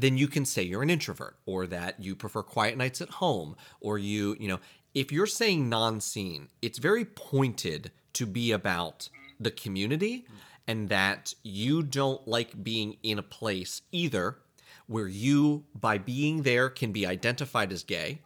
[0.00, 3.56] then you can say you're an introvert or that you prefer quiet nights at home
[3.80, 4.60] or you, you know,
[4.94, 10.26] if you're saying non scene, it's very pointed to be about the community
[10.66, 14.38] and that you don't like being in a place either
[14.86, 18.20] where you, by being there, can be identified as gay,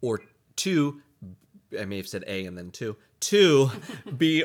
[0.00, 0.22] or
[0.54, 1.02] two,
[1.78, 3.70] I may have said A and then two, two,
[4.16, 4.44] be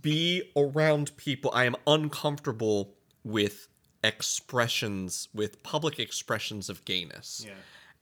[0.00, 1.50] be around people.
[1.54, 3.68] I am uncomfortable with
[4.06, 7.44] expressions, with public expressions of gayness.
[7.46, 7.54] Yeah.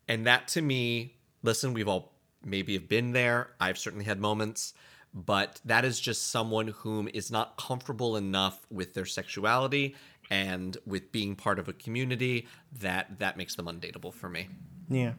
[0.06, 2.12] And that to me, listen, we've all
[2.44, 3.50] maybe have been there.
[3.58, 4.74] I've certainly had moments,
[5.12, 9.96] but that is just someone whom is not comfortable enough with their sexuality
[10.30, 12.46] and with being part of a community
[12.80, 14.48] that that makes them undateable for me.
[14.88, 15.12] Yeah.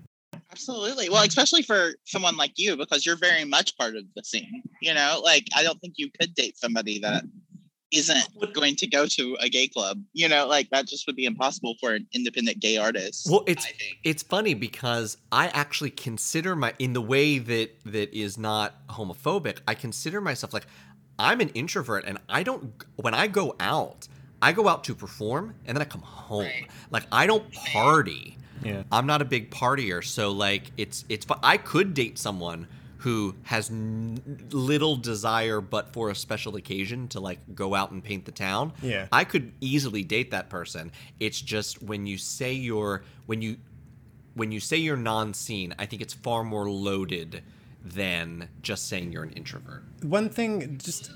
[0.51, 1.09] Absolutely.
[1.09, 4.63] Well, especially for someone like you, because you're very much part of the scene.
[4.81, 7.23] You know, like I don't think you could date somebody that
[7.91, 10.01] isn't going to go to a gay club.
[10.13, 13.27] You know, like that just would be impossible for an independent gay artist.
[13.29, 13.67] Well, it's
[14.03, 19.59] it's funny because I actually consider my in the way that that is not homophobic.
[19.67, 20.67] I consider myself like
[21.17, 24.07] I'm an introvert, and I don't when I go out,
[24.41, 26.43] I go out to perform, and then I come home.
[26.43, 26.67] Right.
[26.91, 28.37] Like I don't party.
[28.63, 28.83] Yeah.
[28.91, 31.25] I'm not a big partier, so like it's it's.
[31.25, 32.67] fu- I could date someone
[33.05, 34.19] who has n-
[34.51, 38.73] little desire, but for a special occasion to like go out and paint the town.
[38.81, 39.07] Yeah.
[39.11, 40.91] I could easily date that person.
[41.19, 43.57] It's just when you say you're when you
[44.33, 47.43] when you say you're non-scene, I think it's far more loaded
[47.83, 49.83] than just saying you're an introvert.
[50.01, 51.11] one thing just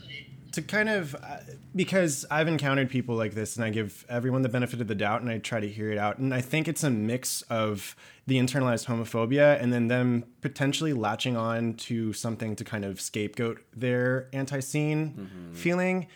[0.59, 1.37] to kind of uh,
[1.75, 5.21] because I've encountered people like this and I give everyone the benefit of the doubt
[5.21, 6.17] and I try to hear it out.
[6.17, 7.95] And I think it's a mix of
[8.27, 13.59] the internalized homophobia and then them potentially latching on to something to kind of scapegoat
[13.75, 16.07] their anti-scene feeling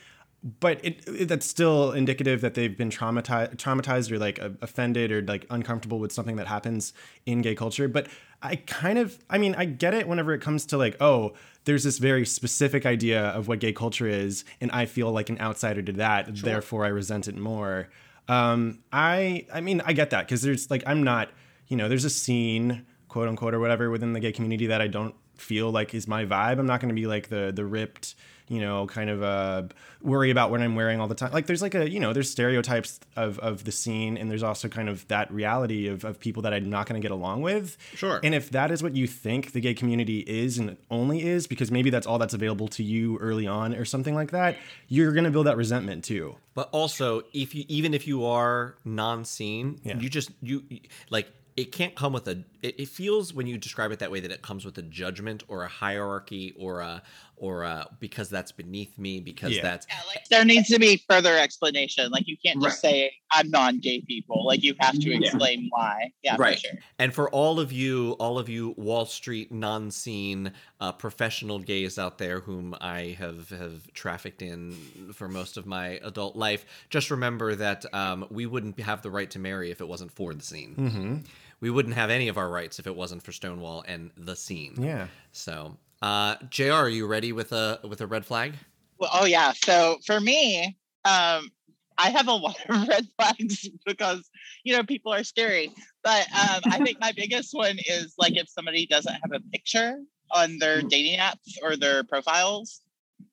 [0.43, 5.11] but it, it that's still indicative that they've been traumatized traumatized or like uh, offended
[5.11, 6.93] or like uncomfortable with something that happens
[7.25, 7.87] in gay culture.
[7.87, 8.07] But
[8.45, 11.31] i kind of i mean i get it whenever it comes to like oh
[11.63, 15.39] there's this very specific idea of what gay culture is and i feel like an
[15.39, 17.87] outsider to that therefore i resent it more.
[18.27, 21.29] Um i i mean i get that because there's like i'm not
[21.69, 24.87] you know there's a scene quote unquote or whatever within the gay community that i
[24.87, 26.59] don't feel like is my vibe.
[26.59, 28.15] I'm not going to be like the the ripped
[28.47, 29.63] you know, kind of uh,
[30.01, 31.31] worry about what I'm wearing all the time.
[31.31, 34.67] Like there's like a, you know, there's stereotypes of, of the scene and there's also
[34.67, 37.77] kind of that reality of, of people that I'm not going to get along with.
[37.95, 38.19] Sure.
[38.23, 41.71] And if that is what you think the gay community is and only is, because
[41.71, 45.23] maybe that's all that's available to you early on or something like that, you're going
[45.25, 46.35] to build that resentment too.
[46.53, 49.97] But also, if you even if you are non-scene, Yeah.
[49.97, 50.63] you just you
[51.09, 52.43] like it can't come with a.
[52.63, 55.63] It feels when you describe it that way that it comes with a judgment or
[55.63, 57.03] a hierarchy or a
[57.35, 59.61] or a because that's beneath me because Yeah.
[59.63, 62.09] that's Yeah, like there needs to be further explanation.
[62.11, 62.91] Like you can't just Right.
[62.91, 64.45] say I'm non-gay people.
[64.45, 65.17] Like you have to Yeah.
[65.17, 66.11] explain why.
[66.23, 66.55] Yeah, Right.
[66.55, 66.79] for sure.
[66.99, 72.17] And for all of you, all of you Wall Street non-scene uh, professional gays out
[72.17, 77.55] there, whom I have have trafficked in for most of my adult life, just remember
[77.55, 80.75] that um, we wouldn't have the right to marry if it wasn't for the scene.
[80.75, 81.17] Mm-hmm.
[81.61, 84.75] We wouldn't have any of our rights if it wasn't for Stonewall and the scene.
[84.77, 85.07] Yeah.
[85.31, 88.55] So, uh, Jr., are you ready with a with a red flag?
[88.99, 89.53] Well, oh yeah.
[89.53, 91.49] So for me, um,
[91.97, 94.29] I have a lot of red flags because
[94.65, 95.71] you know people are scary.
[96.03, 99.95] But um, I think my biggest one is like if somebody doesn't have a picture
[100.29, 100.89] on their Hmm.
[100.89, 102.81] dating apps or their profiles.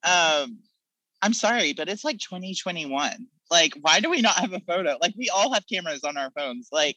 [0.04, 0.60] Um,
[1.22, 3.26] I'm sorry, but it's like 2021.
[3.50, 4.96] Like, why do we not have a photo?
[5.00, 6.68] Like, we all have cameras on our phones.
[6.70, 6.96] Like,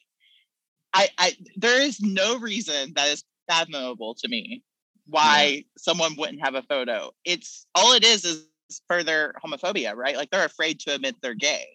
[0.92, 4.62] I, I, there is no reason that is fathomable to me
[5.06, 7.10] why someone wouldn't have a photo.
[7.24, 8.46] It's all it is is
[8.88, 10.16] further homophobia, right?
[10.16, 11.66] Like they're afraid to admit they're gay.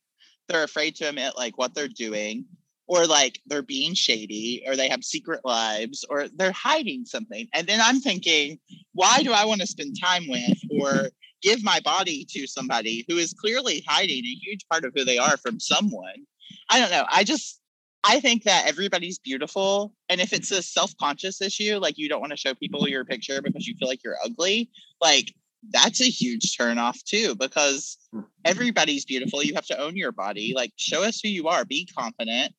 [0.48, 2.46] They're afraid to admit like what they're doing,
[2.88, 7.48] or like they're being shady, or they have secret lives, or they're hiding something.
[7.54, 8.60] And then I'm thinking,
[8.94, 11.10] why do I want to spend time with or
[11.42, 15.20] give my body to somebody who is clearly hiding a huge part of who they
[15.20, 16.26] are from someone?
[16.72, 17.06] I don't know.
[17.10, 17.59] I just
[18.04, 19.94] I think that everybody's beautiful.
[20.08, 23.06] And if it's a self conscious issue, like you don't want to show people your
[23.06, 24.70] picture because you feel like you're ugly,
[25.02, 25.34] like
[25.72, 27.98] that's a huge turn off too, because
[28.46, 29.44] everybody's beautiful.
[29.44, 30.54] You have to own your body.
[30.56, 32.54] Like, show us who you are, be confident.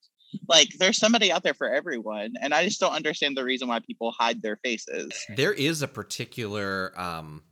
[0.48, 2.34] Like, there's somebody out there for everyone.
[2.40, 5.12] And I just don't understand the reason why people hide their faces.
[5.34, 7.42] There is a particular, um,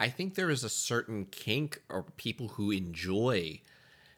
[0.00, 3.60] I think there is a certain kink or people who enjoy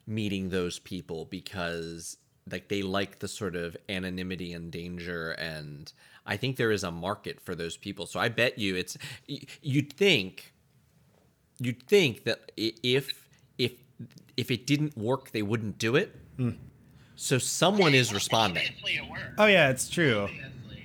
[0.07, 2.17] meeting those people because
[2.49, 5.91] like they like the sort of anonymity and danger and
[6.25, 8.05] I think there is a market for those people.
[8.05, 8.97] So I bet you it's
[9.61, 10.53] you'd think
[11.59, 13.27] you'd think that if
[13.57, 13.73] if
[14.37, 16.15] if it didn't work they wouldn't do it.
[16.37, 16.51] Hmm.
[17.15, 18.69] So someone is responding.
[19.37, 20.27] Oh yeah, it's true.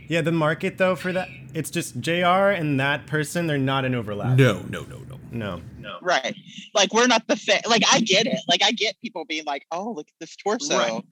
[0.08, 3.46] Yeah, the market though for that, it's just JR and that person.
[3.46, 4.38] They're not an overlap.
[4.38, 5.16] No, no, no, no.
[5.32, 5.60] No.
[5.78, 5.98] No.
[6.02, 6.34] Right.
[6.74, 7.68] Like we're not the fit.
[7.68, 8.38] Like I get it.
[8.48, 10.78] Like I get people being like, oh, look at this torso.
[10.78, 11.04] Right.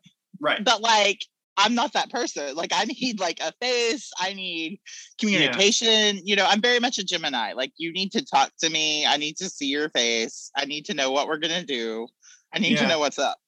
[0.45, 0.63] Right.
[0.63, 1.21] But like
[1.57, 2.55] I'm not that person.
[2.55, 4.11] Like I need like a face.
[4.19, 4.79] I need
[5.19, 6.21] communication.
[6.23, 7.55] You know, I'm very much a Gemini.
[7.55, 9.07] Like you need to talk to me.
[9.07, 10.51] I need to see your face.
[10.57, 12.07] I need to know what we're gonna do.
[12.53, 13.39] I need to know what's up.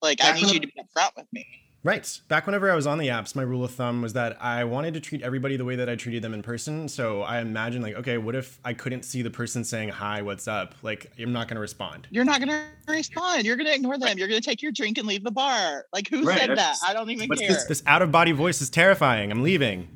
[0.00, 1.46] Like I need you to be upfront with me.
[1.84, 2.20] Right.
[2.28, 4.94] Back whenever I was on the apps, my rule of thumb was that I wanted
[4.94, 6.88] to treat everybody the way that I treated them in person.
[6.88, 10.48] So I imagine like, okay, what if I couldn't see the person saying hi, what's
[10.48, 10.74] up?
[10.82, 12.08] Like I'm not gonna respond.
[12.10, 13.44] You're not gonna respond.
[13.44, 14.16] You're gonna ignore them.
[14.16, 15.84] You're gonna take your drink and leave the bar.
[15.92, 16.76] Like who Right, said that?
[16.88, 17.50] I don't even What's care.
[17.50, 17.64] this?
[17.64, 19.30] This out of body voice is terrifying.
[19.30, 19.88] I'm leaving.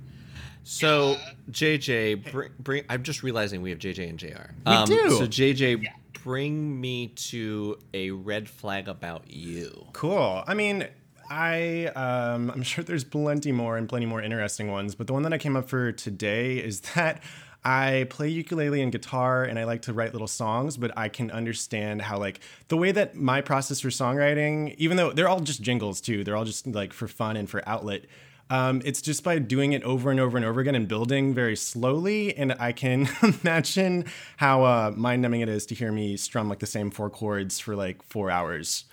[0.64, 1.16] So
[1.51, 2.84] JJ, bring, bring.
[2.91, 4.53] I'm just realizing we have JJ and JR.
[4.66, 5.11] We um, do.
[5.12, 5.86] So JJ,
[6.22, 9.86] bring me to a red flag about you.
[9.95, 10.45] Cool.
[10.47, 10.86] I mean,
[11.31, 15.22] I um, I'm sure there's plenty more and plenty more interesting ones, but the one
[15.22, 17.22] that I came up for today is that
[17.64, 21.31] I play ukulele and guitar and I like to write little songs, but I can
[21.31, 25.61] understand how like the way that my process for songwriting, even though they're all just
[25.61, 28.07] jingles too, they're all just like for fun and for outlet.
[28.51, 31.57] Um, it's just by doing it over and over and over again and building very
[31.57, 32.35] slowly.
[32.35, 33.09] And I can
[33.43, 34.07] imagine
[34.39, 37.59] how uh, mind numbing it is to hear me strum like the same four chords
[37.59, 38.85] for like four hours.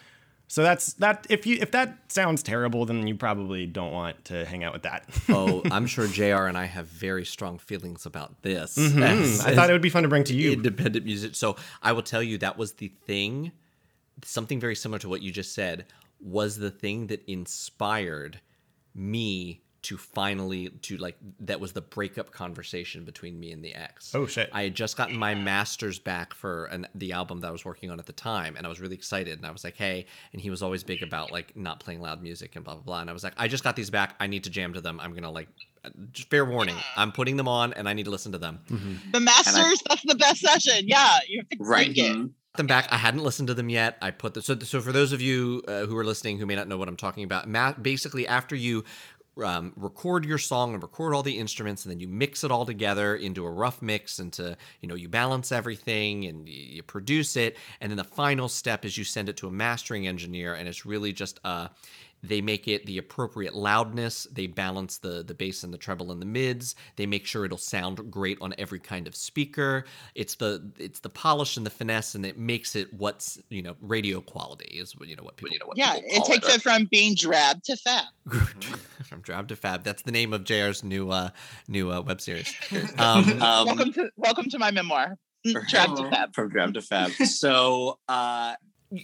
[0.48, 1.26] So that's that.
[1.30, 4.84] If you if that sounds terrible, then you probably don't want to hang out with
[4.84, 5.06] that.
[5.30, 8.78] Oh, I'm sure JR and I have very strong feelings about this.
[8.78, 10.52] as- Hmm, I thought it would be fun to bring to you.
[10.52, 11.36] independent music.
[11.36, 13.52] So I will tell you that was the thing,
[14.24, 15.86] something very similar to what you just said,
[16.22, 18.40] was the thing that inspired
[18.94, 24.14] me to finally to like that was the breakup conversation between me and the ex.
[24.14, 24.50] Oh, shit.
[24.54, 27.90] I had just gotten my masters back for an, the album that I was working
[27.92, 29.38] on at the time, and I was really excited.
[29.38, 32.22] And I was like, "Hey!" And he was always big about like not playing loud
[32.22, 33.02] music and blah blah blah.
[33.02, 34.16] And I was like, "I just got these back.
[34.20, 35.00] I need to jam to them.
[35.00, 35.50] I'm gonna like."
[36.14, 36.76] Just fair warning.
[36.98, 38.60] I'm putting them on, and I need to listen to them.
[39.12, 40.88] the masters, that's the best session.
[40.88, 41.94] Yeah, you have to Right.
[41.94, 42.32] crank it.
[42.58, 42.88] them back.
[42.90, 43.98] I hadn't listened to them yet.
[44.02, 46.56] I put the so so for those of you uh, who are listening who may
[46.56, 47.48] not know what I'm talking about.
[47.48, 48.84] Ma- basically, after you
[49.44, 52.66] um, record your song and record all the instruments, and then you mix it all
[52.66, 57.36] together into a rough mix, and to you know you balance everything and you, produce
[57.36, 60.68] it, and then the final step is you send it to a mastering engineer, and
[60.68, 61.68] it's really just uh
[62.28, 64.28] they make it the appropriate loudness.
[64.32, 66.76] They balance the the bass and the treble and the mids.
[66.96, 69.86] They make sure it'll sound great on every kind of speaker.
[70.16, 73.76] It's the it's the polish and the finesse, and it makes it what's you know
[73.82, 76.56] radio quality is what you know what people you know what Yeah, people it takes
[76.56, 78.06] it from being drab to fab.
[79.06, 79.84] from drab to fab.
[79.84, 81.30] That's the name of JR's new uh
[81.68, 82.54] new uh, web series.
[82.98, 85.18] Um, Um, welcome to welcome to my memoir.
[85.52, 86.34] From Drab to fab.
[86.34, 87.12] From Drab to Fab.
[87.12, 88.56] So, uh,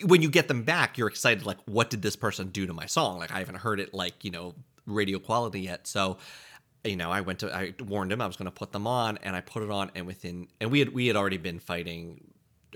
[0.06, 1.46] when you get them back, you're excited.
[1.46, 3.20] Like, what did this person do to my song?
[3.20, 4.56] Like, I haven't heard it like you know
[4.86, 5.88] radio quality yet.
[5.88, 6.18] So,
[6.84, 9.18] you know, I went to I warned him I was going to put them on,
[9.24, 12.24] and I put it on, and within and we had we had already been fighting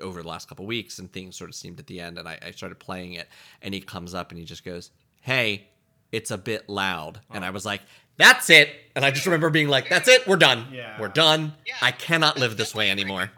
[0.02, 2.38] over the last couple weeks, and things sort of seemed at the end, and I,
[2.46, 3.30] I started playing it,
[3.62, 4.92] and he comes up and he just goes,
[5.22, 5.68] "Hey,
[6.12, 7.82] it's a bit loud," and I was like.
[8.18, 8.70] That's it.
[8.96, 10.26] And I just remember being like, that's it.
[10.26, 10.68] We're done.
[10.72, 10.98] Yeah.
[11.02, 11.52] We're done.
[11.82, 13.30] I cannot live this way anymore.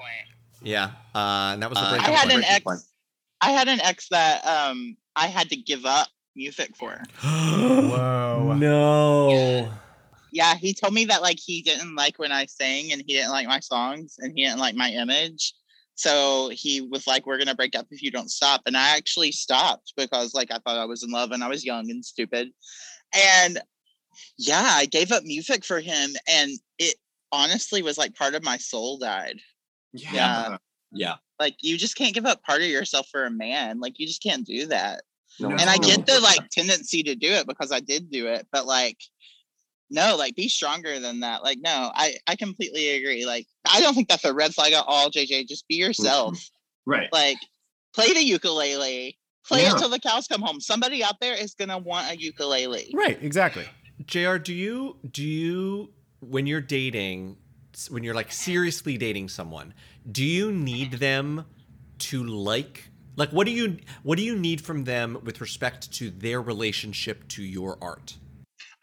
[0.62, 0.92] Yeah.
[1.16, 2.46] Uh, and that was the Uh, breakup I had point.
[2.46, 2.92] an ex.
[3.42, 3.54] Point.
[3.54, 7.02] I had an ex that um I had to give up music for.
[7.22, 8.56] Whoa.
[8.58, 9.72] No.
[10.32, 13.32] Yeah, he told me that like he didn't like when I sang and he didn't
[13.32, 15.54] like my songs and he didn't like my image.
[15.96, 19.32] So he was like, "We're gonna break up if you don't stop." And I actually
[19.32, 22.52] stopped because like I thought I was in love and I was young and stupid.
[23.16, 23.60] And
[24.38, 26.96] yeah, I gave up music for him, and it
[27.32, 29.40] honestly was like part of my soul died.
[29.94, 30.14] Yeah.
[30.14, 30.58] Yeah.
[31.40, 33.80] Like you just can't give up part of yourself for a man.
[33.80, 35.04] Like you just can't do that.
[35.40, 35.50] No.
[35.52, 38.66] and I get the like tendency to do it because I did do it, but
[38.66, 38.98] like
[39.90, 41.44] no, like be stronger than that.
[41.44, 43.26] Like no, I I completely agree.
[43.26, 45.48] Like I don't think that's a red flag at all, JJ.
[45.48, 46.40] Just be yourself.
[46.86, 47.10] Right.
[47.14, 47.38] Like
[47.94, 49.18] play the ukulele.
[49.48, 49.76] Play Yeah.
[49.76, 50.60] it till the cows come home.
[50.60, 52.92] Somebody out there is gonna want a ukulele.
[52.94, 53.22] Right.
[53.22, 53.66] Exactly.
[54.06, 57.38] JR, do you do you when you're dating
[57.90, 59.74] when you're like seriously dating someone,
[60.12, 61.46] do you need them
[62.00, 66.10] to like like what do you what do you need from them with respect to
[66.10, 68.16] their relationship to your art?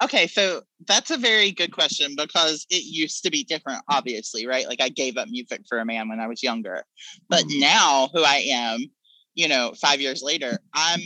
[0.03, 4.67] Okay, so that's a very good question because it used to be different, obviously, right?
[4.67, 6.85] Like I gave up music for a man when I was younger.
[7.29, 7.61] But mm-hmm.
[7.61, 8.81] now who I am,
[9.35, 11.01] you know, five years later, I'm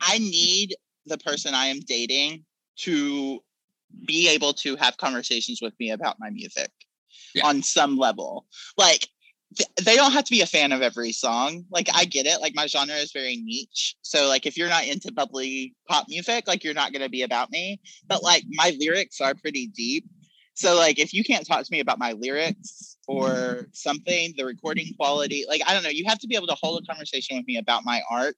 [0.00, 2.44] I need the person I am dating
[2.80, 3.40] to
[4.06, 6.70] be able to have conversations with me about my music
[7.34, 7.46] Yeah.
[7.46, 8.46] on some level.
[8.76, 9.08] Like
[9.82, 11.64] they don't have to be a fan of every song.
[11.70, 12.40] Like I get it.
[12.40, 13.96] Like my genre is very niche.
[14.02, 17.50] So like if you're not into bubbly pop music, like you're not gonna be about
[17.50, 17.80] me.
[18.06, 20.04] But like my lyrics are pretty deep.
[20.54, 24.94] So like if you can't talk to me about my lyrics or something, the recording
[24.96, 27.46] quality, like I don't know, you have to be able to hold a conversation with
[27.46, 28.36] me about my art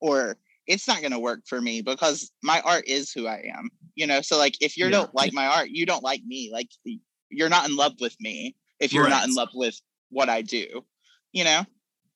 [0.00, 3.70] or it's not going to work for me because my art is who I am.
[3.94, 4.90] You know, so like if you yeah.
[4.90, 6.50] don't like my art, you don't like me.
[6.52, 6.68] Like
[7.32, 9.10] you're not in love with me if you're right.
[9.10, 9.80] not in love with
[10.10, 10.84] what I do.
[11.32, 11.64] You know?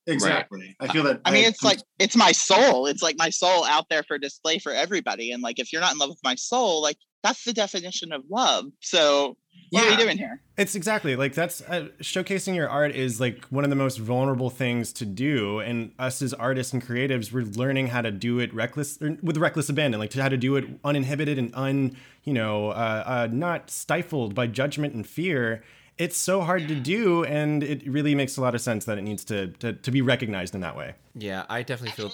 [0.07, 0.77] Exactly.
[0.81, 0.89] Right.
[0.89, 1.21] I feel that.
[1.25, 2.87] I, I mean, it's like it's my soul.
[2.87, 5.33] It's like my soul out there for display for everybody.
[5.33, 8.23] And like, if you're not in love with my soul, like that's the definition of
[8.31, 8.67] love.
[8.81, 9.37] So
[9.71, 9.89] what yeah.
[9.89, 10.41] are we doing here?
[10.57, 14.51] It's exactly like that's uh, showcasing your art is like one of the most vulnerable
[14.51, 15.59] things to do.
[15.61, 19.69] And us as artists and creatives, we're learning how to do it reckless with reckless
[19.69, 23.71] abandon, like to how to do it uninhibited and un, you know, uh, uh, not
[23.71, 25.63] stifled by judgment and fear
[25.99, 29.03] it's so hard to do and it really makes a lot of sense that it
[29.03, 32.13] needs to to, to be recognized in that way yeah i definitely feel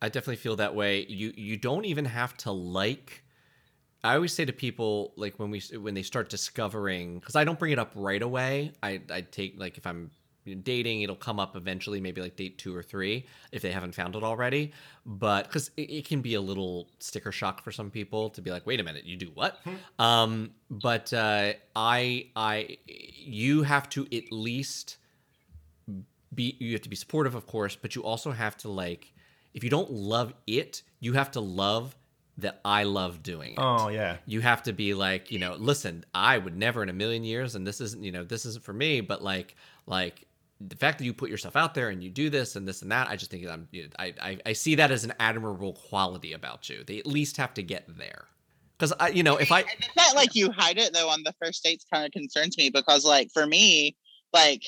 [0.00, 3.23] i definitely feel that way you you don't even have to like
[4.04, 7.58] i always say to people like when we when they start discovering because i don't
[7.58, 8.72] bring it up right away.
[8.82, 10.10] I i take like if i'm
[10.62, 14.14] dating it'll come up eventually maybe like date two or three if they haven't found
[14.14, 14.72] it already.
[15.06, 18.50] But because it, it, can be a little sticker shock for some people to be
[18.50, 19.60] like wait a minute you do what?
[19.64, 20.02] Hmm.
[20.02, 24.98] um but uh i i you have to at least
[26.34, 29.12] be you have to be supportive of course but you also have to like
[29.54, 31.96] if you don't love it you have to love
[32.38, 33.58] that I love doing it.
[33.58, 34.16] Oh yeah.
[34.26, 37.54] You have to be like, you know, listen, I would never in a million years
[37.54, 39.54] and this isn't, you know, this isn't for me, but like
[39.86, 40.26] like
[40.60, 42.90] the fact that you put yourself out there and you do this and this and
[42.90, 43.68] that, I just think I'm,
[43.98, 46.84] I, I, I see that as an admirable quality about you.
[46.84, 48.26] They at least have to get there.
[48.76, 51.34] Because I, you know, if I, it's not like you hide it though on the
[51.40, 53.96] first dates kind of concerns me because like for me,
[54.32, 54.64] like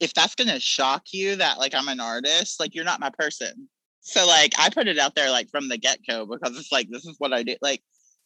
[0.00, 3.68] if that's gonna shock you that like I'm an artist, like you're not my person.
[4.00, 6.88] So like I put it out there like from the get go because it's like
[6.90, 7.56] this is what I do.
[7.60, 7.82] Like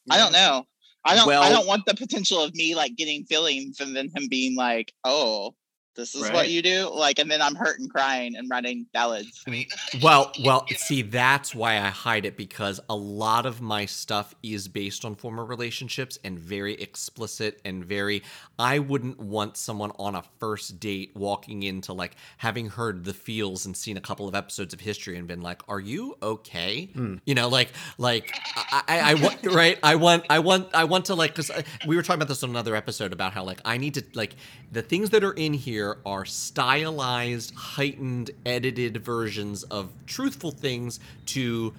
[0.07, 0.15] yeah.
[0.15, 0.65] I don't know.
[1.05, 1.27] I don't.
[1.27, 4.57] Well, I don't want the potential of me like getting feelings and then him being
[4.57, 5.55] like, "Oh,
[5.95, 6.35] this is right.
[6.35, 9.67] what you do like and then i'm hurt and crying and writing ballads i mean
[10.03, 14.69] well well see that's why i hide it because a lot of my stuff is
[14.69, 18.23] based on former relationships and very explicit and very
[18.59, 23.67] i wouldn't want someone on a first date walking into like having heard the feels
[23.67, 27.21] and seen a couple of episodes of history and been like are you okay mm.
[27.25, 31.07] you know like like I, I, I want right i want i want i want
[31.07, 31.51] to like because
[31.87, 34.35] we were talking about this on another episode about how like i need to like
[34.73, 40.99] the things that are in here here are stylized, heightened, edited versions of truthful things
[41.27, 41.75] to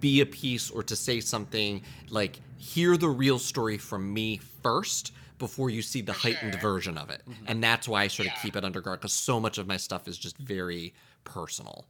[0.00, 1.80] be a piece or to say something
[2.10, 6.60] like hear the real story from me first before you see the For heightened sure.
[6.60, 7.22] version of it.
[7.28, 7.44] Mm-hmm.
[7.46, 9.76] And that's why I sort of keep it under guard because so much of my
[9.78, 10.92] stuff is just very
[11.24, 11.86] personal.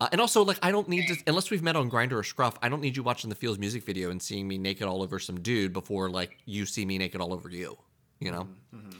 [0.00, 2.58] Uh, and also, like, I don't need to, unless we've met on Grindr or Scruff,
[2.60, 5.20] I don't need you watching the Feels music video and seeing me naked all over
[5.20, 7.78] some dude before, like, you see me naked all over you,
[8.18, 8.48] you know?
[8.74, 8.98] Mm-hmm.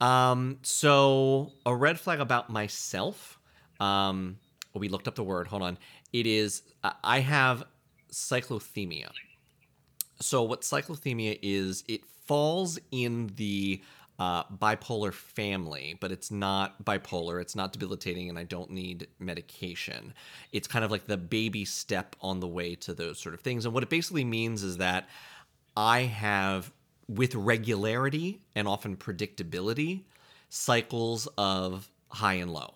[0.00, 3.38] Um, so a red flag about myself.
[3.80, 4.38] Um,
[4.74, 5.46] we looked up the word.
[5.48, 5.78] Hold on.
[6.12, 6.62] It is
[7.02, 7.64] I have
[8.12, 9.10] cyclothymia.
[10.20, 11.84] So what cyclothymia is?
[11.88, 13.82] It falls in the
[14.18, 17.40] uh, bipolar family, but it's not bipolar.
[17.40, 20.12] It's not debilitating, and I don't need medication.
[20.52, 23.64] It's kind of like the baby step on the way to those sort of things.
[23.64, 25.08] And what it basically means is that
[25.76, 26.72] I have
[27.08, 30.02] with regularity and often predictability
[30.50, 32.74] cycles of high and low.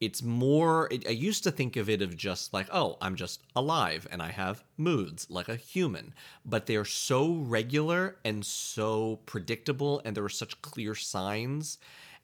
[0.00, 4.06] It's more, I used to think of it of just like, oh, I'm just alive
[4.12, 6.14] and I have moods like a human.
[6.44, 11.78] But they're so regular and so predictable, and there are such clear signs.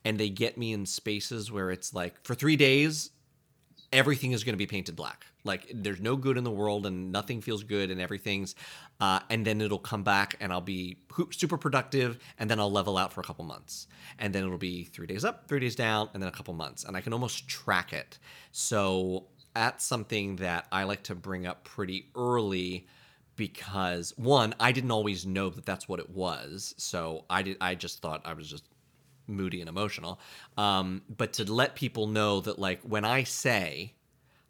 [0.05, 3.11] And they get me in spaces where it's like, for three days,
[3.95, 5.25] everything is going to be painted black.
[5.45, 8.57] Like there's no good in the world and nothing feels good and everything's,
[9.01, 10.99] uh, and then it'll come back and I'll be
[11.31, 13.87] super productive and then I'll level out for a couple months.
[14.19, 16.85] And then it'll be three days up, three days down, and then a couple months.
[16.85, 18.19] And I can almost track it.
[18.51, 22.89] So that's something that I like to bring up pretty early
[23.37, 26.75] because one, I didn't always know that that's what it was.
[26.79, 28.65] So I did, I just thought I was just
[29.27, 30.21] moody and emotional.
[30.57, 33.95] Um, but to let people know that, like, when I say,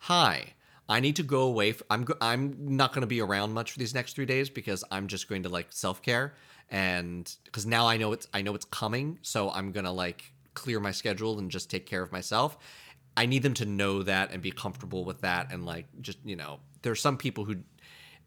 [0.01, 0.55] "Hi,"
[0.89, 1.70] I need to go away.
[1.70, 4.51] F- I'm go- I'm not going to be around much for these next three days
[4.51, 6.35] because I'm just going to like self care
[6.70, 10.81] and because now I know it's I know it's coming, so I'm gonna like clear
[10.81, 12.57] my schedule and just take care of myself.
[13.16, 16.37] I need them to know that and be comfortable with that and like just you
[16.37, 17.57] know there's some people who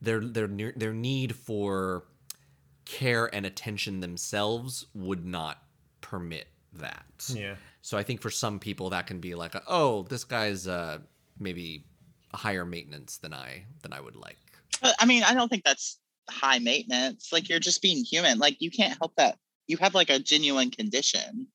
[0.01, 2.05] their their their need for
[2.85, 5.61] care and attention themselves would not
[6.09, 7.05] permit that.
[7.33, 7.55] Yeah.
[7.81, 10.99] So I think for some people that can be like, a, oh, this guy's uh,
[11.39, 11.83] maybe
[12.33, 14.37] higher maintenance than I than I would like.
[14.99, 15.99] I mean, I don't think that's
[16.29, 17.29] high maintenance.
[17.31, 18.37] Like you're just being human.
[18.37, 19.37] Like you can't help that.
[19.67, 21.47] You have like a genuine condition.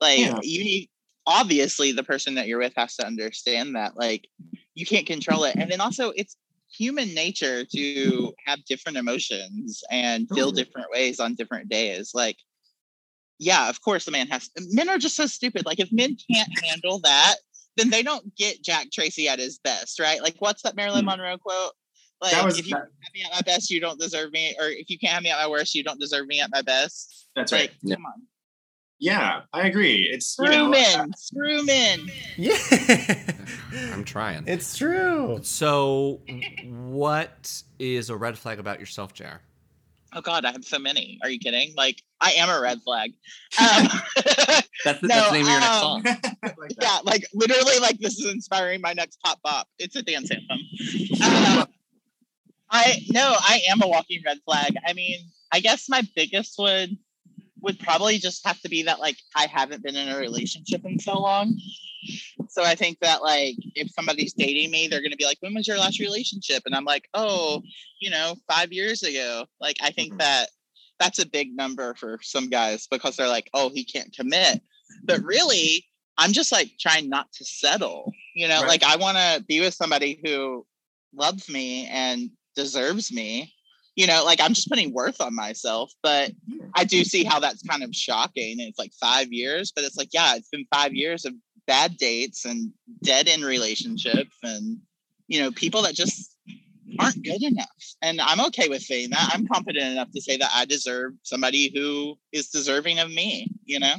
[0.00, 0.38] Like Yeah.
[0.42, 0.90] you need
[1.26, 3.96] obviously the person that you're with has to understand that.
[3.96, 4.28] Like
[4.74, 5.56] you can't control it.
[5.56, 6.36] And then also it's
[6.70, 12.12] human nature to have different emotions and feel different ways on different days.
[12.14, 12.36] Like
[13.38, 15.64] yeah, of course the man has men are just so stupid.
[15.66, 17.36] Like if men can't handle that,
[17.76, 20.22] then they don't get Jack Tracy at his best, right?
[20.22, 21.10] Like what's that Marilyn Hmm.
[21.10, 21.72] Monroe quote?
[22.20, 24.66] Like was if you that- have me at my best, you don't deserve me, or
[24.66, 27.28] if you can't have me at my worst, you don't deserve me at my best.
[27.36, 27.70] That's like, right.
[27.82, 27.94] Yeah.
[27.94, 28.22] come on,
[28.98, 30.08] Yeah, I agree.
[30.12, 32.00] It's you know, men, screw men.
[32.36, 32.56] Yeah.
[33.92, 34.44] I'm trying.
[34.48, 35.38] it's true.
[35.44, 36.20] So,
[36.64, 39.40] what is a red flag about yourself, JR?
[40.14, 41.18] Oh God, I have so many.
[41.22, 41.74] Are you kidding?
[41.76, 43.12] Like, I am a red flag.
[43.60, 43.86] Um,
[44.84, 46.04] That's the, No, that's the name of your next um, song.
[46.58, 49.66] like yeah, like literally, like this is inspiring my next pop bop.
[49.78, 50.58] It's a dance anthem.
[51.20, 51.66] Uh,
[52.70, 54.74] I no, I am a walking red flag.
[54.86, 55.18] I mean,
[55.50, 56.96] I guess my biggest would
[57.60, 60.98] would probably just have to be that like I haven't been in a relationship in
[61.00, 61.58] so long.
[62.48, 65.66] So I think that like if somebody's dating me, they're gonna be like, "When was
[65.66, 67.62] your last relationship?" And I'm like, "Oh,
[68.00, 70.18] you know, five years ago." Like I think Mhm.
[70.18, 70.50] that
[70.98, 74.62] that's a big number for some guys because they're like, "Oh, he can't commit."
[75.04, 75.84] But really,
[76.16, 78.12] I'm just like trying not to settle.
[78.34, 78.68] You know, Right.
[78.68, 80.66] like I want to be with somebody who
[81.14, 83.52] loves me and deserves me.
[83.96, 86.30] You know, like I'm just putting worth on myself, but
[86.74, 88.60] I do see how that's kind of shocking.
[88.60, 91.34] It's like five years, but it's like, yeah, it's been five years of
[91.66, 92.72] bad dates and
[93.02, 94.78] dead end relationships and,
[95.26, 96.36] you know, people that just
[96.98, 97.68] aren't good enough.
[98.02, 99.30] And I'm okay with saying that.
[99.32, 103.78] I'm confident enough to say that I deserve somebody who is deserving of me, you
[103.80, 103.94] know?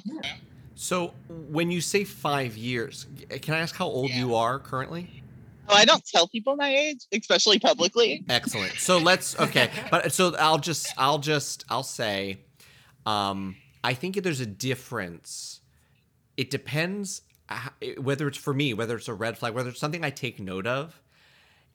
[0.75, 3.05] So, when you say five years,
[3.41, 4.19] can I ask how old Yeah.
[4.19, 5.23] you are currently?
[5.67, 8.23] Oh, I don't tell people my age, especially publicly.
[8.27, 8.73] Excellent.
[8.79, 12.39] So let's okay, but so I'll just I'll just I'll say,
[13.05, 15.61] um, I think there's a difference.
[16.37, 17.21] It depends
[17.99, 20.65] whether it's for me, whether it's a red flag, whether it's something I take note
[20.65, 20.99] of.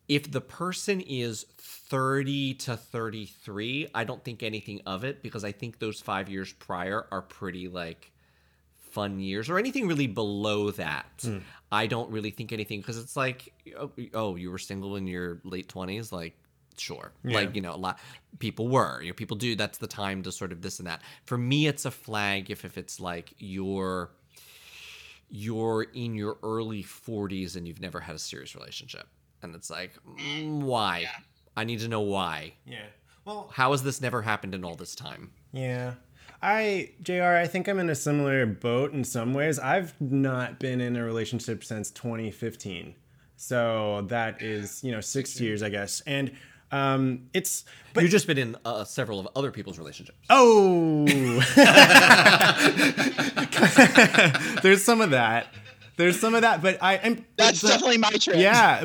[0.08, 5.52] If the person is 30 to 33, I don't think anything of it because I
[5.52, 8.12] think those five years prior are pretty like
[8.90, 11.20] fun years or anything really below that.
[11.22, 11.38] Hmm.
[11.72, 15.40] I don't really think anything because it's like, oh, oh, you were single in your
[15.42, 16.12] late 20s?
[16.12, 16.36] Like,
[16.78, 17.12] sure.
[17.24, 17.34] Yeah.
[17.36, 17.98] Like, you know, a lot
[18.38, 19.02] people were.
[19.02, 19.56] You know, people do.
[19.56, 21.02] That's the time to sort of this and that.
[21.24, 24.10] For me, it's a flag if, if it's like you're
[25.28, 29.08] you're in your early 40s and you've never had a serious relationship.
[29.44, 31.06] And it's like, mm, why?
[31.56, 32.54] I need to know why.
[32.66, 32.86] Yeah.
[33.24, 35.30] Well, How has this never happened in all this time?
[35.52, 35.94] Yeah.
[36.42, 39.58] I, JR, I think I'm in a similar boat in some ways.
[39.58, 42.94] I've not been in a relationship since 2015.
[43.36, 46.02] So that is, you know, six years, I guess.
[46.06, 46.32] And
[46.72, 50.18] um, it's, but You've just been in uh, several of other people's relationships.
[50.28, 51.04] Oh,
[54.62, 55.48] there's some of that.
[55.96, 57.24] There's some of that, but I am.
[57.36, 58.36] That's the- definitely my trip.
[58.36, 58.84] Yeah.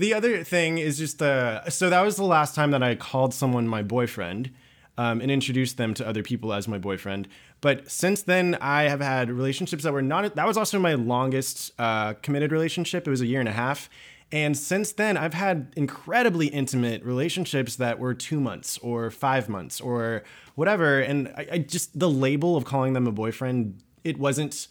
[0.00, 3.34] The other thing is just uh, so that was the last time that I called
[3.34, 4.50] someone my boyfriend
[4.96, 7.28] um, and introduced them to other people as my boyfriend.
[7.60, 10.36] But since then, I have had relationships that were not.
[10.36, 13.06] That was also my longest uh, committed relationship.
[13.06, 13.90] It was a year and a half.
[14.32, 19.82] And since then, I've had incredibly intimate relationships that were two months or five months
[19.82, 20.22] or
[20.54, 21.00] whatever.
[21.00, 24.66] And I, I just, the label of calling them a boyfriend, it wasn't,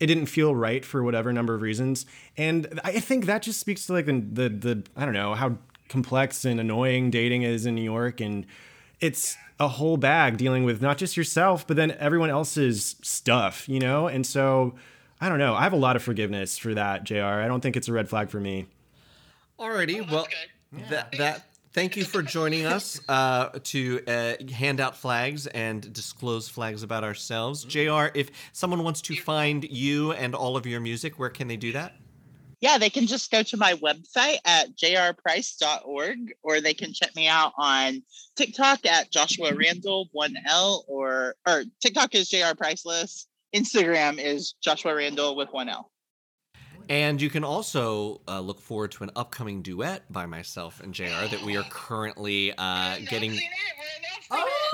[0.00, 2.06] it didn't feel right for whatever number of reasons.
[2.36, 5.58] And I think that just speaks to like the, the, the I don't know, how
[5.88, 8.20] complex and annoying dating is in New York.
[8.20, 8.46] And
[9.00, 13.78] it's a whole bag dealing with not just yourself, but then everyone else's stuff, you
[13.78, 14.08] know?
[14.08, 14.74] And so,
[15.20, 15.54] I don't know.
[15.54, 17.22] I have a lot of forgiveness for that, JR.
[17.22, 18.66] I don't think it's a red flag for me.
[19.58, 20.26] Alrighty, oh, well,
[20.90, 26.48] that that thank you for joining us uh, to uh, hand out flags and disclose
[26.48, 27.64] flags about ourselves.
[27.64, 28.06] JR.
[28.14, 31.72] If someone wants to find you and all of your music, where can they do
[31.72, 31.92] that?
[32.64, 37.28] yeah, they can just go to my website at jrprice.org or they can check me
[37.28, 38.02] out on
[38.36, 43.26] TikTok at Joshua Randall 1L or or TikTok is JR Priceless.
[43.54, 45.84] Instagram is Joshua Randall with 1L.
[46.88, 51.26] And you can also uh, look forward to an upcoming duet by myself and JR.
[51.30, 53.38] that we are currently uh, getting.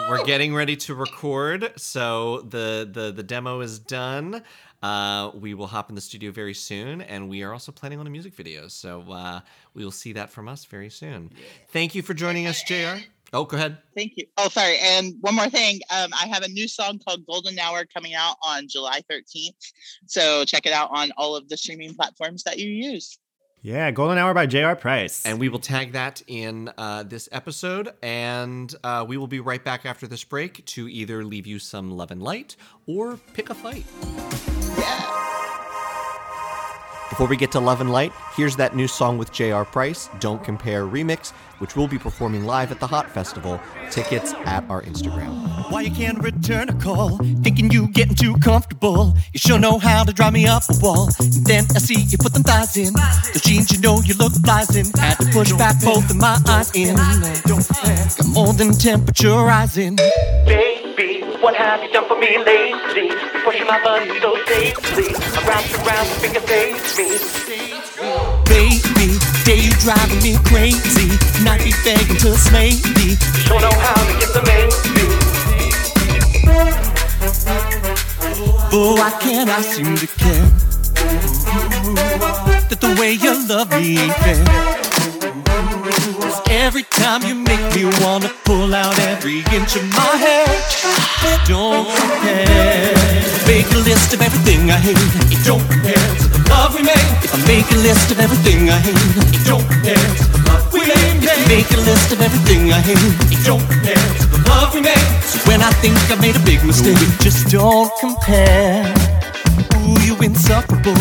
[0.09, 4.43] We're getting ready to record, so the the the demo is done.
[4.83, 8.07] Uh, we will hop in the studio very soon, and we are also planning on
[8.07, 8.67] a music video.
[8.69, 9.41] So uh,
[9.75, 11.31] we will see that from us very soon.
[11.71, 13.01] Thank you for joining us, JR.
[13.33, 13.79] Oh, go ahead.
[13.97, 14.27] Thank you.
[14.37, 14.77] Oh, sorry.
[14.81, 15.81] And one more thing.
[15.91, 19.73] Um, I have a new song called Golden Hour coming out on July 13th.
[20.07, 23.19] So check it out on all of the streaming platforms that you use.
[23.63, 24.75] Yeah, Golden Hour by J.R.
[24.75, 25.25] Price.
[25.27, 27.93] And we will tag that in uh, this episode.
[28.03, 31.91] And uh, we will be right back after this break to either leave you some
[31.91, 32.57] love and light
[32.87, 33.85] or pick a fight.
[37.11, 39.65] Before we get to Love and Light, here's that new song with J.R.
[39.65, 43.61] Price, Don't Compare Remix, which we'll be performing live at the Hot Festival.
[43.91, 45.73] Tickets at our Instagram.
[45.73, 47.19] Why you can't return a call?
[47.43, 49.17] Thinking you getting too comfortable.
[49.33, 51.11] You sure know how to drive me up a wall.
[51.19, 52.93] And then I see you put them thighs in.
[52.95, 54.87] The jeans you know you look flies in.
[54.97, 56.95] Had to push back both of my eyes in.
[56.95, 59.97] Got more than temperature rising.
[60.47, 63.09] Baby, what have you done for me lately?
[63.09, 65.09] You're pushing my buttons so safely.
[65.37, 67.09] I'm wrapped around finger, save me.
[68.45, 71.09] Baby, day you driving me crazy.
[71.43, 73.17] Not be begging to slay me.
[73.45, 74.71] Sure know how to get the main
[78.73, 80.47] Oh, why can't I seem to care?
[82.69, 84.80] That the way you love me ain't fair.
[86.51, 90.47] Every time you make me wanna pull out every inch of my hair.
[91.47, 92.95] Don't compare.
[93.47, 94.99] Make a list of everything I hate.
[95.31, 97.11] It don't compare to the love we made.
[97.23, 98.99] If I make a list of everything I hate,
[99.35, 101.23] it don't compare to the love we made.
[101.23, 102.99] If I make a list of everything I hate,
[103.31, 105.09] it don't compare to the love we made.
[105.31, 108.87] So when I think I made a big mistake, just don't compare.
[109.87, 110.99] Ooh, you insufferable,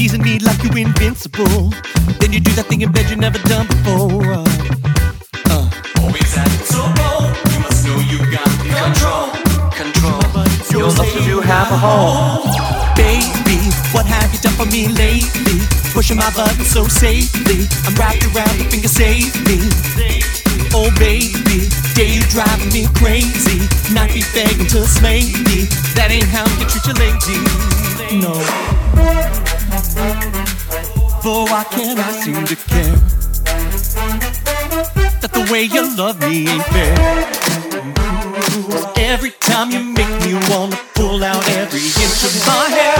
[0.00, 1.68] teasing me like you're invincible.
[2.20, 4.24] Then you do that thing in bed you never done before.
[4.32, 4.48] Uh,
[5.52, 5.68] uh.
[6.00, 7.28] Always acting so bold.
[7.52, 9.28] You must know you got control.
[9.76, 10.24] Control.
[10.72, 12.48] Your love to do have a home.
[12.96, 13.60] Baby,
[13.92, 15.60] what have you done for me lately?
[15.92, 17.68] Pushing my buttons so safely.
[17.84, 19.68] I'm wrapped around your finger, save me.
[20.72, 23.68] Oh baby, day you driving me crazy.
[23.92, 25.68] Not be begging to slay me.
[25.92, 27.36] That ain't how you treat your lady.
[28.16, 29.59] No.
[31.22, 32.96] For why can't I seem to care?
[35.20, 36.96] That the way you love me ain't fair.
[38.96, 42.96] Every time you make me wanna pull out every inch of my hair,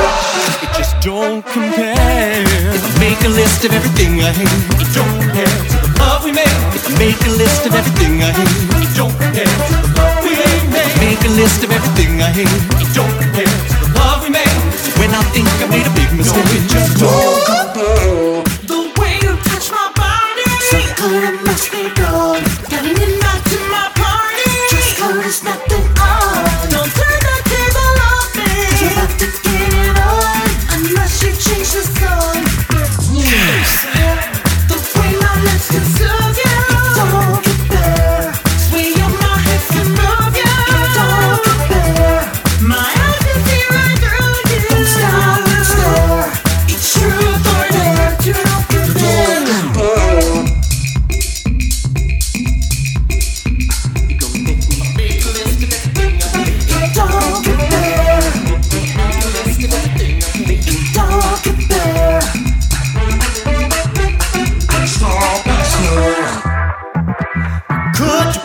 [0.65, 2.45] it just don't compare.
[2.73, 4.49] If I make a list of everything I hate,
[4.81, 6.61] it don't compare to the love we made.
[6.73, 10.25] If I make a list of everything I hate, it don't compare to the love
[10.25, 10.65] we made.
[11.05, 12.49] Make a list of everything I hate,
[12.81, 14.70] it don't compare to the love we made.
[15.01, 18.45] When I think I made a big mistake, it just don't compare.
[18.69, 20.45] The way you touch my body.
[20.69, 23.20] So good it makes me go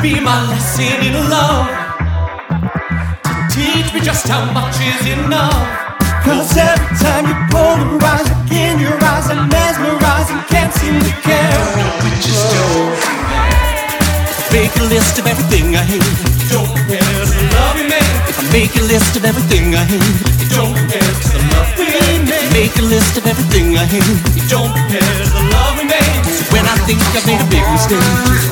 [0.06, 1.66] be my lesson in love?
[3.26, 5.66] To teach me just how much is enough.
[6.22, 11.14] Cause every time you polarize, look in your eyes, I'm mesmerized and can't seem to
[11.26, 11.58] care.
[12.06, 12.94] We just don't
[14.54, 16.06] Make a list of everything I hate.
[16.38, 16.98] You don't to
[17.34, 18.16] the love you made.
[18.30, 21.70] If I make a list of everything I hate, you don't compare to the love
[21.82, 22.22] we made.
[22.54, 24.22] Make a list of everything I hate.
[24.38, 25.02] You don't to
[25.34, 26.22] the love we made.
[26.30, 28.06] So when I think I made a big mistake,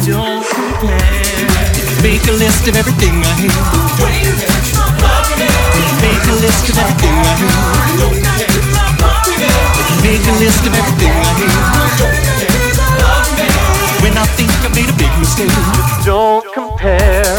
[0.10, 0.53] don't.
[0.84, 3.56] Make a list of everything I hate.
[3.56, 6.04] Don't compare to the love we made.
[6.04, 7.56] Make a list of everything I hate.
[7.96, 9.64] Don't compare to the love we made.
[10.04, 11.56] Make a list of everything I hate.
[12.04, 14.04] Don't compare to the love we made.
[14.04, 15.56] When I think I made a big mistake,
[16.04, 17.32] don't compare.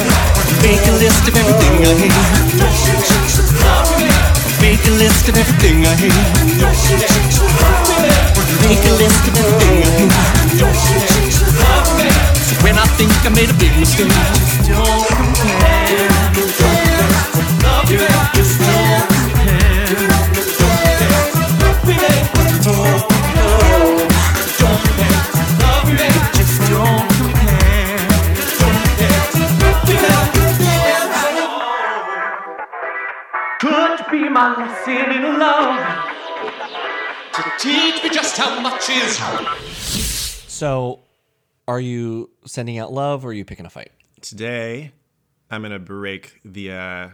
[0.65, 2.17] Make a list of everything I hate.
[4.65, 6.17] Make a list of everything I hate.
[8.65, 10.17] Make a list of everything I
[12.01, 12.34] hate.
[12.65, 16.09] So when I think I made a big mistake, just don't compare.
[17.61, 17.99] Love you,
[18.33, 20.01] just don't compare.
[20.55, 22.25] Don't compare.
[24.61, 25.21] Don't compare.
[25.61, 28.09] Love you, just don't compare.
[33.61, 35.77] Could you be my lesson in love?
[37.35, 39.19] To teach me just how much is
[40.49, 41.04] So,
[41.67, 43.91] are you sending out love or are you picking a fight?
[44.21, 44.91] today
[45.51, 47.09] I'm gonna break the uh,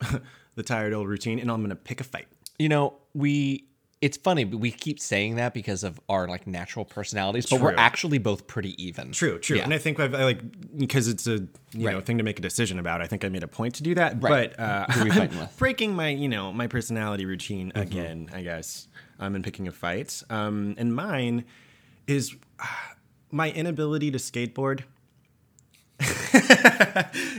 [0.54, 2.26] the tired old routine, and I'm gonna pick a fight.
[2.58, 3.64] You know, we
[4.00, 7.74] it's funny, but we keep saying that because of our like natural personalities, but we're
[7.76, 9.12] actually both pretty even.
[9.12, 9.56] True, true.
[9.58, 9.64] Yeah.
[9.64, 10.40] And I think I've I like
[10.78, 13.02] because it's a you know thing to make a decision about.
[13.02, 14.22] I think I made a point to do that.
[14.22, 14.50] Right.
[14.56, 15.56] But uh, Who are we I'm fighting with?
[15.58, 17.80] breaking my you know my personality routine Mm-hmm.
[17.82, 18.30] again.
[18.32, 20.22] I guess um, and picking a fight.
[20.30, 21.44] Um, and mine
[22.06, 22.66] is uh,
[23.30, 24.84] my inability to skateboard.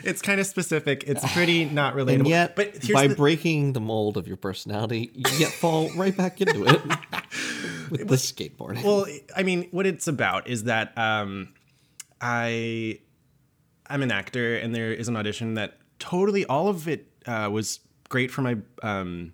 [0.03, 1.03] it's kind of specific.
[1.05, 2.13] It's pretty not relatable.
[2.15, 5.89] And yet, but here's by the- breaking the mold of your personality, you yet fall
[5.95, 6.81] right back into it
[7.91, 8.83] with the skateboarding.
[8.83, 9.05] well
[9.35, 11.53] i mean what it's about is that um
[12.19, 12.99] i
[13.89, 17.79] i'm an actor and there is an audition that totally all of it uh, was
[18.09, 19.31] great for my um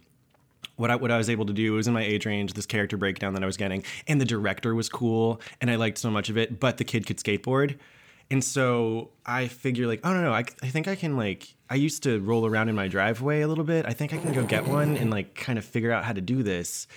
[0.75, 2.97] what I, what I was able to do was in my age range, this character
[2.97, 6.29] breakdown that I was getting, and the director was cool, and I liked so much
[6.29, 6.59] of it.
[6.59, 7.77] But the kid could skateboard,
[8.31, 11.75] and so I figure like, oh no no, I, I think I can like I
[11.75, 13.85] used to roll around in my driveway a little bit.
[13.85, 16.21] I think I can go get one and like kind of figure out how to
[16.21, 16.87] do this.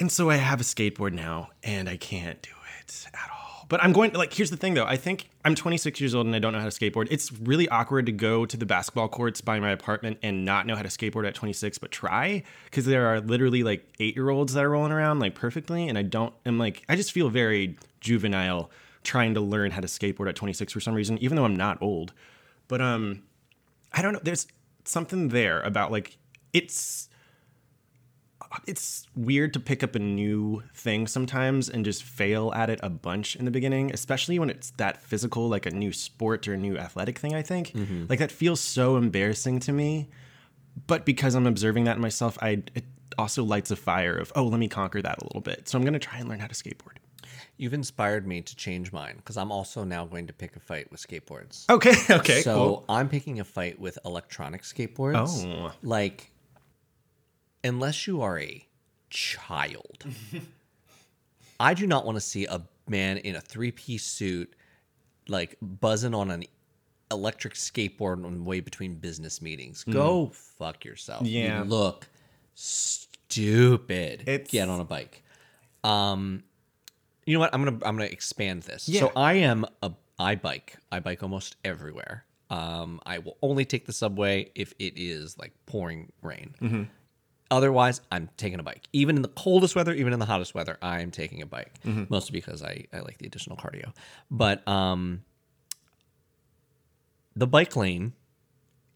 [0.00, 3.41] And so I have a skateboard now and I can't do it at all.
[3.72, 4.84] But I'm going to like here's the thing though.
[4.84, 7.08] I think I'm 26 years old and I don't know how to skateboard.
[7.10, 10.76] It's really awkward to go to the basketball courts by my apartment and not know
[10.76, 14.68] how to skateboard at 26 but try because there are literally like 8-year-olds that are
[14.68, 18.70] rolling around like perfectly and I don't I'm like I just feel very juvenile
[19.04, 21.80] trying to learn how to skateboard at 26 for some reason even though I'm not
[21.80, 22.12] old.
[22.68, 23.22] But um
[23.90, 24.48] I don't know there's
[24.84, 26.18] something there about like
[26.52, 27.08] it's
[28.66, 32.90] it's weird to pick up a new thing sometimes and just fail at it a
[32.90, 36.56] bunch in the beginning, especially when it's that physical, like a new sport or a
[36.56, 37.34] new athletic thing.
[37.34, 38.06] I think mm-hmm.
[38.08, 40.08] like that feels so embarrassing to me.
[40.86, 42.84] But because I'm observing that in myself, I it
[43.18, 45.68] also lights a fire of oh, let me conquer that a little bit.
[45.68, 46.96] So I'm gonna try and learn how to skateboard.
[47.58, 50.90] You've inspired me to change mine because I'm also now going to pick a fight
[50.90, 51.68] with skateboards.
[51.70, 52.84] Okay, okay, so cool.
[52.88, 55.46] I'm picking a fight with electronic skateboards.
[55.46, 55.72] Oh.
[55.82, 56.31] Like,
[57.64, 58.66] unless you are a
[59.10, 60.04] child,
[61.60, 64.52] I do not want to see a man in a three piece suit,
[65.28, 66.44] like buzzing on an
[67.10, 69.84] electric skateboard on the way between business meetings.
[69.84, 71.24] Go fuck yourself.
[71.24, 71.30] Mm.
[71.30, 71.58] Yeah.
[71.62, 72.08] You look
[72.54, 74.22] stupid.
[74.26, 75.22] It's- Get on a bike.
[75.84, 76.42] Um,
[77.26, 77.54] you know what?
[77.54, 78.88] I'm gonna I'm gonna expand this.
[78.88, 79.00] Yeah.
[79.00, 80.76] So I am a I bike.
[80.90, 82.24] I bike almost everywhere.
[82.50, 86.54] Um, I will only take the subway if it is like pouring rain.
[86.60, 86.82] Mm-hmm.
[87.52, 88.88] Otherwise, I'm taking a bike.
[88.94, 91.74] Even in the coldest weather, even in the hottest weather, I am taking a bike.
[91.84, 92.04] Mm-hmm.
[92.08, 93.92] Mostly because I, I like the additional cardio.
[94.30, 95.22] But um,
[97.36, 98.14] the bike lane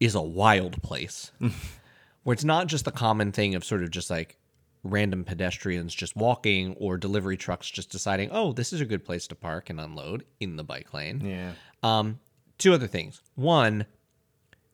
[0.01, 1.33] is a wild place
[2.23, 4.39] where it's not just the common thing of sort of just like
[4.83, 9.27] random pedestrians just walking or delivery trucks just deciding, oh, this is a good place
[9.27, 11.21] to park and unload in the bike lane.
[11.21, 11.53] Yeah.
[11.83, 12.21] Um,
[12.57, 13.21] two other things.
[13.35, 13.85] One,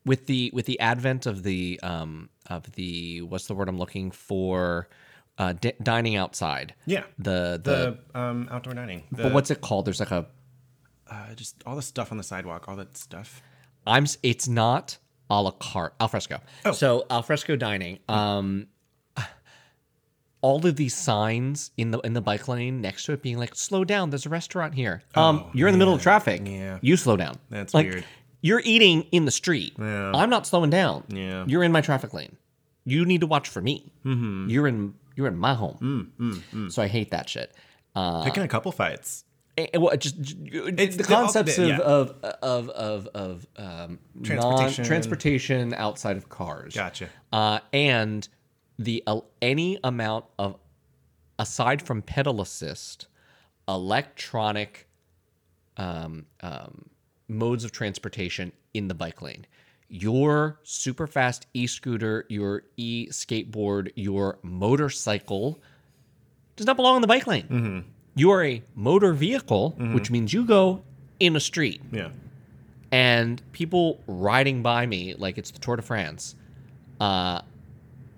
[0.05, 4.11] with the with the advent of the um of the what's the word I'm looking
[4.11, 4.89] for,
[5.39, 6.75] uh, di- dining outside.
[6.87, 7.05] Yeah.
[7.19, 9.05] The the, The um outdoor dining.
[9.13, 9.87] The, but what's it called?
[9.87, 10.27] There's like a
[11.11, 13.43] uh, just all the stuff on the sidewalk, all that stuff.
[13.87, 14.99] I'm it's not
[15.31, 16.41] a la carte al fresco.
[16.73, 17.99] So al fresco dining.
[18.09, 18.67] Um
[20.41, 23.55] all of these signs in the in the bike lane next to it being like
[23.55, 26.79] slow down there's a restaurant here um you're in the middle of traffic Yeah.
[26.83, 28.05] you slow down That's like, weird.
[28.43, 30.13] You're eating in the street Yeah.
[30.15, 31.45] i'm not slowing down Yeah.
[31.47, 32.37] you're in my traffic lane
[32.85, 34.49] you need to watch for me mm-hmm.
[34.51, 37.53] you're in you're in my home Mm, so i hate that shit
[37.95, 39.25] uh Picking a couple fights.
[39.59, 41.79] Eh, well, it just It's the concepts the- of, yeah.
[41.85, 44.83] of of of of um, Transportation.
[44.83, 46.73] non- transportation outside of cars.
[46.75, 47.11] Gotcha.
[47.31, 48.27] Uh, and
[48.79, 50.57] the uh, any amount of
[51.39, 53.09] aside from pedal assist,
[53.69, 54.89] electronic
[55.77, 56.87] um, um,
[57.29, 59.47] modes of transportation in the bike lane.
[59.89, 65.61] Your super fast e scooter, your e skateboard, your motorcycle
[66.57, 67.85] does not belong in the bike lane.
[68.15, 70.83] You are a motor vehicle, which means you go
[71.21, 72.11] in a street Yeah.
[72.91, 76.35] and people riding by me like it's the Tour de France,
[77.01, 77.41] uh,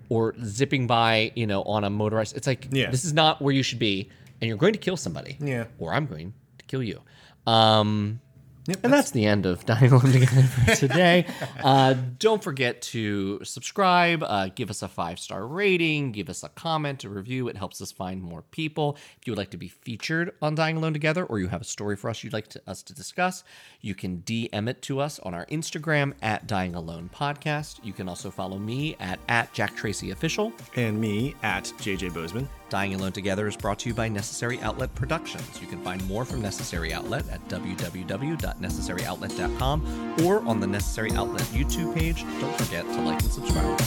[0.09, 2.35] or zipping by, you know, on a motorized.
[2.37, 2.89] It's like Yeah.
[2.91, 4.09] this is not where you should be,
[4.41, 5.37] and you're going to kill somebody.
[5.39, 5.65] Yeah.
[5.79, 7.01] Or I'm going to kill you.
[7.47, 8.19] Um,
[8.67, 11.25] Yep, and that's the end of Dying Alone Together for today.
[11.63, 16.49] uh, don't forget to subscribe, uh, give us a five star rating, give us a
[16.49, 17.47] comment, a review.
[17.47, 18.97] It helps us find more people.
[19.19, 21.65] If you would like to be featured on Dying Alone Together or you have a
[21.65, 23.43] story for us you'd like to, us to discuss,
[23.81, 27.79] you can DM it to us on our Instagram at Dying Alone Podcast.
[27.83, 30.51] You can also follow me at, at Jack Tracy Official.
[30.75, 32.49] And me at JJ Bozeman.
[32.69, 35.61] Dying Alone Together is brought to you by Necessary Outlet Productions.
[35.61, 41.95] You can find more from Necessary Outlet at www.necessaryoutlet.com or on the Necessary Outlet YouTube
[41.95, 42.23] page.
[42.39, 43.79] Don't forget to like and subscribe.